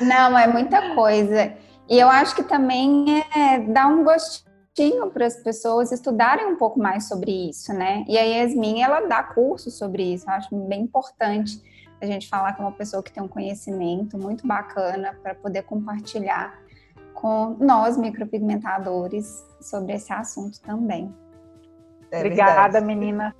Não, 0.00 0.38
é 0.38 0.46
muita 0.46 0.94
coisa. 0.94 1.52
E 1.86 1.98
eu 1.98 2.08
acho 2.08 2.34
que 2.34 2.42
também 2.42 3.04
é, 3.36 3.58
dá 3.58 3.88
um 3.88 4.04
gostinho 4.04 5.10
para 5.10 5.26
as 5.26 5.36
pessoas 5.36 5.92
estudarem 5.92 6.46
um 6.46 6.56
pouco 6.56 6.78
mais 6.78 7.08
sobre 7.08 7.50
isso, 7.50 7.74
né? 7.74 8.06
E 8.08 8.16
a 8.16 8.22
Yasmin, 8.22 8.80
ela 8.80 9.00
dá 9.00 9.22
curso 9.22 9.70
sobre 9.70 10.14
isso, 10.14 10.24
eu 10.26 10.32
acho 10.32 10.56
bem 10.56 10.84
importante 10.84 11.60
a 12.00 12.06
gente 12.06 12.28
falar 12.28 12.56
com 12.56 12.62
uma 12.62 12.72
pessoa 12.72 13.02
que 13.02 13.12
tem 13.12 13.22
um 13.22 13.28
conhecimento 13.28 14.18
muito 14.18 14.46
bacana 14.46 15.16
para 15.22 15.34
poder 15.34 15.62
compartilhar 15.62 16.58
com 17.14 17.56
nós 17.58 17.96
micropigmentadores 17.96 19.44
sobre 19.60 19.94
esse 19.94 20.12
assunto 20.12 20.60
também. 20.60 21.12
É 22.10 22.18
Obrigada, 22.18 22.80
meninas. 22.80 23.32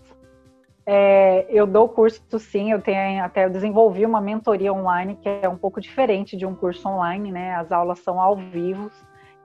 É, 0.88 1.46
eu 1.50 1.66
dou 1.66 1.88
curso 1.88 2.22
sim, 2.38 2.70
eu 2.70 2.80
tenho 2.80 3.22
até 3.24 3.44
eu 3.44 3.50
desenvolvi 3.50 4.06
uma 4.06 4.20
mentoria 4.20 4.72
online 4.72 5.16
que 5.16 5.28
é 5.28 5.48
um 5.48 5.56
pouco 5.56 5.80
diferente 5.80 6.36
de 6.36 6.46
um 6.46 6.54
curso 6.54 6.88
online, 6.88 7.32
né? 7.32 7.54
As 7.56 7.72
aulas 7.72 7.98
são 7.98 8.20
ao 8.20 8.36
vivo 8.36 8.88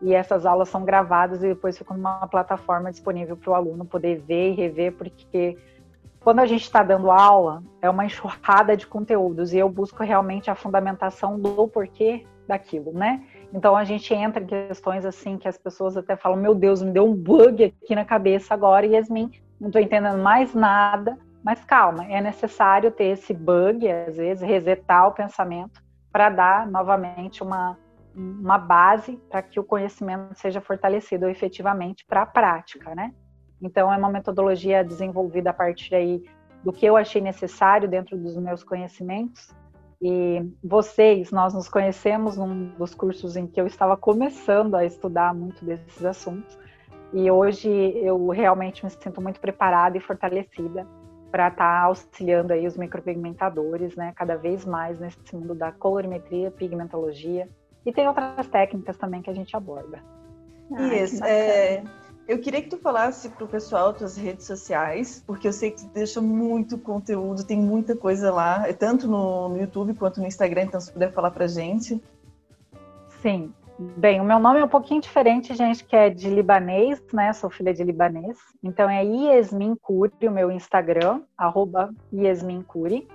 e 0.02 0.14
essas 0.14 0.46
aulas 0.46 0.70
são 0.70 0.86
gravadas 0.86 1.44
e 1.44 1.48
depois 1.48 1.78
ficam 1.78 1.98
numa 1.98 2.28
plataforma 2.28 2.92
disponível 2.92 3.36
para 3.36 3.52
o 3.52 3.56
aluno 3.56 3.86
poder 3.86 4.20
ver 4.22 4.52
e 4.52 4.56
rever, 4.56 4.94
porque 4.94 5.58
quando 6.22 6.40
a 6.40 6.46
gente 6.46 6.62
está 6.62 6.84
dando 6.84 7.10
aula, 7.10 7.64
é 7.82 7.90
uma 7.90 8.06
enxurrada 8.06 8.78
de 8.78 8.86
conteúdos 8.86 9.54
e 9.54 9.58
eu 9.58 9.68
busco 9.68 10.04
realmente 10.04 10.52
a 10.52 10.56
fundamentação 10.56 11.40
do 11.40 11.68
porquê 11.68 12.26
daquilo, 12.48 12.94
né? 12.94 13.26
Então 13.52 13.76
a 13.76 13.84
gente 13.84 14.14
entra 14.14 14.44
em 14.44 14.46
questões 14.46 15.04
assim 15.04 15.38
que 15.38 15.48
as 15.48 15.58
pessoas 15.58 15.98
até 15.98 16.16
falam: 16.16 16.38
Meu 16.38 16.54
Deus, 16.54 16.82
me 16.82 16.92
deu 16.92 17.06
um 17.06 17.16
bug 17.16 17.64
aqui 17.64 17.96
na 17.96 18.06
cabeça 18.06 18.54
agora, 18.54 18.86
Yasmin, 18.86 19.32
não 19.60 19.70
estou 19.70 19.82
entendendo 19.82 20.20
mais 20.20 20.54
nada. 20.54 21.18
Mas 21.44 21.66
calma, 21.66 22.06
é 22.06 22.22
necessário 22.22 22.92
ter 22.92 23.06
esse 23.06 23.34
bug, 23.34 23.90
às 23.92 24.16
vezes, 24.16 24.48
resetar 24.48 25.08
o 25.08 25.14
pensamento 25.14 25.82
para 26.12 26.30
dar 26.30 26.68
novamente 26.68 27.42
uma, 27.42 27.76
uma 28.16 28.60
base 28.60 29.18
para 29.28 29.42
que 29.42 29.60
o 29.60 29.64
conhecimento 29.64 30.36
seja 30.36 30.62
fortalecido 30.62 31.28
efetivamente 31.28 32.06
para 32.06 32.22
a 32.22 32.26
prática, 32.28 32.94
né? 32.94 33.12
Então, 33.62 33.94
é 33.94 33.98
uma 33.98 34.10
metodologia 34.10 34.84
desenvolvida 34.84 35.52
a 35.52 35.54
partir 35.54 35.94
aí 35.96 36.24
do 36.64 36.72
que 36.72 36.86
eu 36.86 36.96
achei 36.96 37.22
necessário 37.22 37.88
dentro 37.88 38.18
dos 38.18 38.36
meus 38.38 38.64
conhecimentos. 38.64 39.50
E 40.02 40.44
vocês, 40.64 41.32
nós 41.32 41.54
nos 41.54 41.70
conhecemos 41.70 42.36
num 42.38 42.70
dos 42.78 42.96
cursos 42.96 43.36
em 43.36 43.46
que 43.46 43.62
eu 43.62 43.68
estava 43.68 43.96
começando 43.96 44.76
a 44.76 44.84
estudar 44.84 45.34
muito 45.34 45.64
desses 45.64 46.04
assuntos. 46.04 46.58
E 47.14 47.30
hoje 47.30 47.70
eu 47.98 48.30
realmente 48.30 48.84
me 48.84 48.90
sinto 48.90 49.22
muito 49.22 49.40
preparada 49.40 49.98
e 49.98 50.02
fortalecida 50.02 50.88
para 51.32 51.50
estar 51.50 51.82
tá 51.82 51.82
auxiliando 51.86 52.52
aí 52.52 52.66
os 52.66 52.78
micropigmentadores, 52.78 53.96
né, 53.96 54.12
cada 54.16 54.36
vez 54.36 54.66
mais 54.66 55.00
nesse 55.00 55.18
mundo 55.34 55.54
da 55.54 55.72
colorimetria, 55.72 56.50
pigmentologia. 56.52 57.48
E 57.86 57.92
tem 57.92 58.08
outras 58.08 58.48
técnicas 58.48 58.98
também 58.98 59.22
que 59.22 59.30
a 59.30 59.34
gente 59.34 59.56
aborda. 59.56 60.00
Isso, 60.94 61.24
é, 61.24 61.84
eu 62.28 62.40
queria 62.40 62.62
que 62.62 62.70
tu 62.70 62.78
falasse 62.78 63.30
para 63.30 63.44
o 63.44 63.48
pessoal 63.48 63.94
tuas 63.94 64.16
redes 64.16 64.46
sociais, 64.46 65.24
porque 65.26 65.48
eu 65.48 65.54
sei 65.54 65.72
que 65.72 65.82
tu 65.82 65.90
deixa 65.94 66.22
muito 66.22 66.78
conteúdo, 66.78 67.44
tem 67.44 67.58
muita 67.58 67.96
coisa 67.96 68.32
lá, 68.32 68.68
é 68.68 68.74
tanto 68.74 69.08
no, 69.08 69.50
no 69.50 69.60
YouTube 69.60 69.94
quanto 69.94 70.20
no 70.20 70.28
Instagram, 70.28 70.64
então 70.64 70.80
se 70.80 70.92
puder 70.92 71.12
falar 71.12 71.32
para 71.32 71.48
gente. 71.48 72.02
Sim. 73.22 73.54
Bem, 73.98 74.22
o 74.22 74.24
meu 74.24 74.38
nome 74.38 74.60
é 74.60 74.64
um 74.64 74.70
pouquinho 74.70 75.02
diferente, 75.02 75.56
gente, 75.56 75.84
que 75.84 75.96
é 75.96 76.10
de 76.10 76.30
libanês, 76.30 77.02
né? 77.12 77.34
Sou 77.34 77.50
filha 77.50 77.74
de 77.74 77.84
libanês. 77.84 78.38
Então 78.62 78.88
é 78.88 79.04
Yasmin 79.04 79.76
Curi, 79.76 80.28
o 80.28 80.32
meu 80.32 80.52
Instagram, 80.52 81.22
arroba 81.36 81.90
Yasmin 82.14 82.62
Curi. 82.62 83.08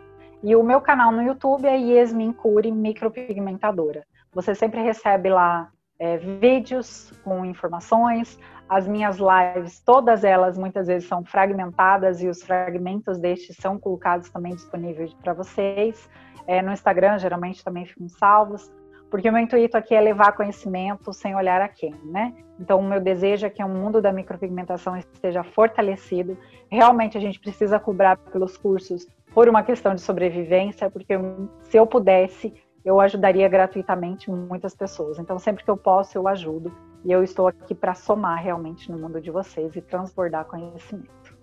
E 0.42 0.56
o 0.56 0.64
meu 0.64 0.80
canal 0.80 1.12
no 1.12 1.22
YouTube 1.22 1.66
é 1.66 1.76
Yasmin 1.76 2.32
Curi 2.32 2.72
Micropigmentadora. 2.72 4.04
Você 4.34 4.56
sempre 4.56 4.82
recebe 4.82 5.28
lá 5.28 5.70
é, 5.98 6.16
vídeos 6.16 7.12
com 7.24 7.44
informações, 7.44 8.38
as 8.68 8.86
minhas 8.86 9.18
lives, 9.18 9.80
todas 9.80 10.24
elas 10.24 10.58
muitas 10.58 10.88
vezes 10.88 11.08
são 11.08 11.24
fragmentadas 11.24 12.22
e 12.22 12.28
os 12.28 12.42
fragmentos 12.42 13.18
destes 13.18 13.56
são 13.56 13.78
colocados 13.78 14.28
também 14.30 14.54
disponíveis 14.54 15.14
para 15.14 15.32
vocês. 15.32 16.08
É, 16.46 16.60
no 16.62 16.72
Instagram, 16.72 17.18
geralmente 17.18 17.64
também 17.64 17.86
ficam 17.86 18.08
salvos, 18.08 18.70
porque 19.10 19.28
o 19.28 19.32
meu 19.32 19.42
intuito 19.42 19.76
aqui 19.76 19.94
é 19.94 20.00
levar 20.00 20.32
conhecimento 20.32 21.12
sem 21.12 21.34
olhar 21.34 21.60
a 21.60 21.68
quem, 21.68 21.94
né? 22.04 22.34
Então, 22.58 22.80
o 22.80 22.82
meu 22.82 23.00
desejo 23.00 23.46
é 23.46 23.50
que 23.50 23.62
o 23.62 23.68
mundo 23.68 24.00
da 24.00 24.12
micropigmentação 24.12 24.96
esteja 24.96 25.44
fortalecido. 25.44 26.36
Realmente, 26.70 27.16
a 27.16 27.20
gente 27.20 27.38
precisa 27.38 27.78
cobrar 27.78 28.16
pelos 28.16 28.56
cursos 28.56 29.06
por 29.32 29.48
uma 29.48 29.62
questão 29.62 29.94
de 29.94 30.00
sobrevivência, 30.00 30.90
porque 30.90 31.14
se 31.60 31.76
eu 31.76 31.86
pudesse, 31.86 32.54
eu 32.86 33.00
ajudaria 33.00 33.48
gratuitamente 33.48 34.30
muitas 34.30 34.72
pessoas. 34.72 35.18
Então, 35.18 35.40
sempre 35.40 35.64
que 35.64 35.70
eu 35.70 35.76
posso, 35.76 36.16
eu 36.16 36.28
ajudo. 36.28 36.72
E 37.04 37.10
eu 37.10 37.24
estou 37.24 37.48
aqui 37.48 37.74
para 37.74 37.96
somar 37.96 38.40
realmente 38.40 38.92
no 38.92 38.96
mundo 38.96 39.20
de 39.20 39.28
vocês 39.28 39.74
e 39.74 39.80
transbordar 39.80 40.44
conhecimento. 40.44 41.36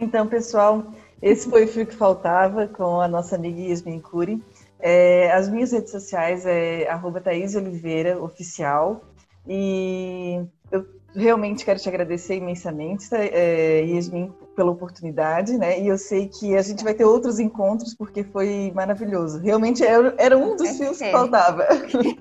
Então, 0.00 0.26
pessoal, 0.26 0.92
esse 1.22 1.48
foi 1.48 1.64
o 1.64 1.68
fio 1.68 1.86
que 1.86 1.94
faltava 1.94 2.66
com 2.66 3.00
a 3.00 3.06
nossa 3.06 3.36
amiga 3.36 3.60
Yasmin 3.60 4.00
Cury. 4.00 4.42
É, 4.80 5.30
as 5.30 5.48
minhas 5.48 5.70
redes 5.70 5.92
sociais 5.92 6.44
é 6.44 6.88
arroba 6.88 7.20
Thaís 7.20 7.54
Oliveira 7.54 8.20
Oficial. 8.20 9.02
E 9.46 10.44
eu 10.70 10.86
realmente 11.14 11.64
quero 11.64 11.78
te 11.78 11.88
agradecer 11.88 12.36
imensamente, 12.36 13.06
é, 13.12 13.82
Yasmin, 13.84 14.32
pela 14.54 14.70
oportunidade, 14.70 15.56
né? 15.56 15.80
E 15.80 15.88
eu 15.88 15.96
sei 15.96 16.28
que 16.28 16.56
a 16.56 16.62
gente 16.62 16.84
vai 16.84 16.94
ter 16.94 17.04
outros 17.04 17.38
encontros 17.38 17.94
porque 17.94 18.24
foi 18.24 18.72
maravilhoso. 18.74 19.40
Realmente 19.40 19.84
era, 19.84 20.14
era 20.18 20.36
um 20.36 20.56
dos 20.56 20.76
fios 20.76 20.98
que 20.98 21.10
faltava. 21.10 21.66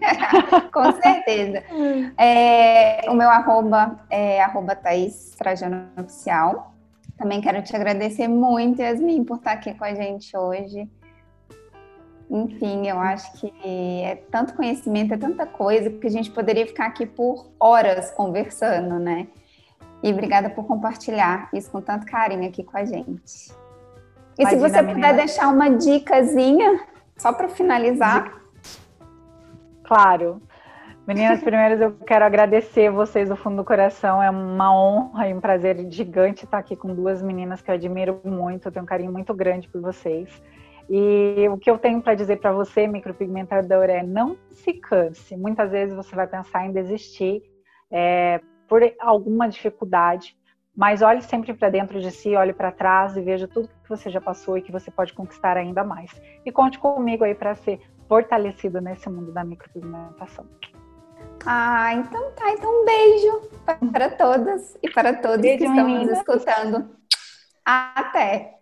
Com 0.73 1.01
certeza. 1.01 1.63
É, 2.17 3.09
o 3.09 3.13
meu 3.13 3.29
arroba 3.29 3.99
é 4.09 4.41
arroba 4.41 4.75
Thaís 4.75 5.35
Trajano 5.37 5.87
Oficial. 5.97 6.73
Também 7.17 7.41
quero 7.41 7.61
te 7.63 7.75
agradecer 7.75 8.27
muito, 8.27 8.81
Yasmin, 8.81 9.23
por 9.23 9.37
estar 9.37 9.53
aqui 9.53 9.73
com 9.73 9.83
a 9.83 9.93
gente 9.93 10.35
hoje. 10.37 10.87
Enfim, 12.29 12.87
eu 12.87 12.99
acho 12.99 13.31
que 13.39 13.51
é 14.03 14.15
tanto 14.29 14.53
conhecimento, 14.53 15.13
é 15.13 15.17
tanta 15.17 15.45
coisa 15.45 15.89
que 15.89 16.07
a 16.07 16.11
gente 16.11 16.29
poderia 16.29 16.67
ficar 16.67 16.87
aqui 16.87 17.05
por 17.05 17.47
horas 17.59 18.11
conversando, 18.11 18.99
né? 18.99 19.27
E 20.03 20.11
obrigada 20.11 20.49
por 20.49 20.65
compartilhar 20.65 21.49
isso 21.53 21.71
com 21.71 21.81
tanto 21.81 22.05
carinho 22.05 22.47
aqui 22.47 22.63
com 22.63 22.77
a 22.77 22.85
gente. 22.85 23.51
E 24.37 24.41
Imagina, 24.41 24.49
se 24.49 24.55
você 24.57 24.79
puder 24.83 24.95
menina. 24.95 25.13
deixar 25.13 25.47
uma 25.47 25.69
dicasinha, 25.69 26.81
só 27.17 27.33
para 27.33 27.47
finalizar. 27.47 28.31
Claro. 29.83 30.41
Meninas, 31.07 31.41
primeiras 31.41 31.79
eu 31.79 31.93
quero 32.05 32.25
agradecer 32.25 32.91
vocês 32.91 33.29
do 33.29 33.37
fundo 33.37 33.55
do 33.55 33.63
coração. 33.63 34.21
É 34.21 34.29
uma 34.29 34.75
honra 34.75 35.29
e 35.29 35.33
um 35.33 35.39
prazer 35.39 35.89
gigante 35.89 36.43
estar 36.43 36.57
aqui 36.57 36.75
com 36.75 36.93
duas 36.93 37.21
meninas 37.21 37.61
que 37.61 37.71
eu 37.71 37.75
admiro 37.75 38.19
muito. 38.25 38.67
Eu 38.67 38.71
tenho 38.73 38.83
um 38.83 38.87
carinho 38.87 39.11
muito 39.11 39.33
grande 39.33 39.69
por 39.69 39.79
vocês. 39.79 40.29
E 40.89 41.47
o 41.49 41.57
que 41.57 41.69
eu 41.69 41.77
tenho 41.77 42.01
para 42.01 42.15
dizer 42.15 42.37
para 42.37 42.51
você, 42.51 42.87
micropigmentador, 42.87 43.85
é 43.85 44.03
não 44.03 44.37
se 44.51 44.73
canse. 44.73 45.35
Muitas 45.35 45.71
vezes 45.71 45.95
você 45.95 46.15
vai 46.15 46.27
pensar 46.27 46.65
em 46.65 46.71
desistir. 46.71 47.41
É, 47.91 48.41
por 48.67 48.81
alguma 48.99 49.47
dificuldade, 49.47 50.37
mas 50.75 51.01
olhe 51.01 51.21
sempre 51.21 51.53
para 51.53 51.69
dentro 51.69 51.99
de 51.99 52.11
si, 52.11 52.35
olhe 52.35 52.53
para 52.53 52.71
trás 52.71 53.17
e 53.17 53.21
veja 53.21 53.47
tudo 53.47 53.69
que 53.83 53.89
você 53.89 54.09
já 54.09 54.21
passou 54.21 54.57
e 54.57 54.61
que 54.61 54.71
você 54.71 54.91
pode 54.91 55.13
conquistar 55.13 55.57
ainda 55.57 55.83
mais. 55.83 56.11
E 56.45 56.51
conte 56.51 56.77
comigo 56.77 57.23
aí 57.23 57.33
para 57.33 57.55
ser 57.55 57.79
fortalecido 58.07 58.79
nesse 58.79 59.09
mundo 59.09 59.31
da 59.31 59.43
micropigmentação. 59.43 60.45
Ah, 61.45 61.93
então 61.93 62.31
tá. 62.31 62.51
Então 62.51 62.81
um 62.81 62.85
beijo 62.85 63.49
para 63.91 64.09
todas 64.09 64.77
e 64.83 64.89
para 64.89 65.15
todos 65.15 65.41
beijo, 65.41 65.57
que 65.57 65.63
estão 65.63 65.87
nos 65.87 66.09
escutando. 66.11 66.89
Até! 67.65 68.56